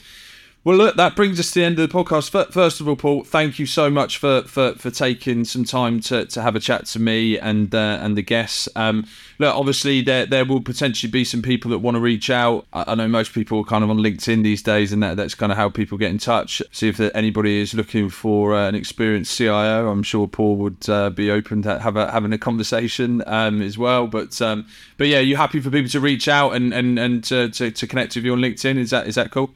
[0.62, 2.52] well, look, that brings us to the end of the podcast.
[2.52, 6.26] First of all, Paul, thank you so much for for, for taking some time to,
[6.26, 8.68] to have a chat to me and uh, and the guests.
[8.76, 9.06] Um,
[9.38, 12.66] look, obviously there there will potentially be some people that want to reach out.
[12.74, 15.34] I, I, know most people are kind of on LinkedIn these days, and that, that's
[15.34, 16.60] kind of how people get in touch.
[16.72, 19.88] See if anybody is looking for uh, an experienced CIO.
[19.88, 23.78] I'm sure Paul would uh, be open to have a, having a conversation um, as
[23.78, 24.06] well.
[24.06, 24.66] But um,
[24.98, 27.86] but yeah, you happy for people to reach out and and and to, to, to
[27.86, 28.76] connect with you on LinkedIn?
[28.76, 29.54] Is that is that cool?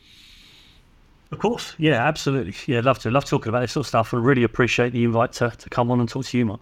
[1.35, 2.55] Of course, yeah, absolutely.
[2.73, 3.11] Yeah, love to.
[3.11, 5.91] Love talking about this sort of stuff and really appreciate the invite to, to come
[5.91, 6.61] on and talk to you, Mark.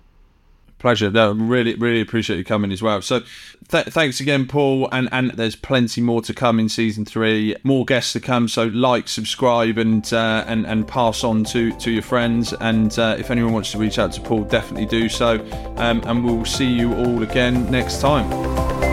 [0.79, 1.11] Pleasure.
[1.11, 3.03] No, really, really appreciate you coming as well.
[3.03, 3.21] So,
[3.69, 4.89] th- thanks again, Paul.
[4.91, 7.55] And and there's plenty more to come in season three.
[7.65, 8.49] More guests to come.
[8.49, 12.55] So, like, subscribe, and uh, and and pass on to to your friends.
[12.55, 15.35] And uh, if anyone wants to reach out to Paul, definitely do so.
[15.77, 18.92] Um, and we'll see you all again next time.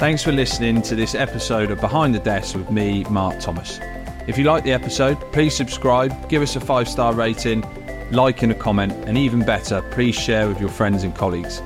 [0.00, 3.78] Thanks for listening to this episode of Behind the Desk with me, Mark Thomas.
[4.26, 7.62] If you like the episode, please subscribe, give us a five star rating,
[8.10, 11.60] like and a comment, and even better, please share with your friends and colleagues.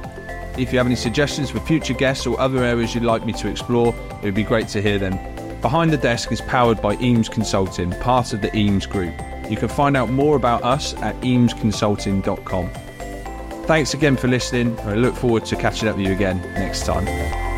[0.58, 3.48] If you have any suggestions for future guests or other areas you'd like me to
[3.48, 5.16] explore, it would be great to hear them.
[5.60, 9.14] Behind the Desk is powered by Eames Consulting, part of the Eames Group.
[9.48, 12.70] You can find out more about us at eamesconsulting.com.
[13.66, 14.76] Thanks again for listening.
[14.80, 17.53] And I look forward to catching up with you again next time.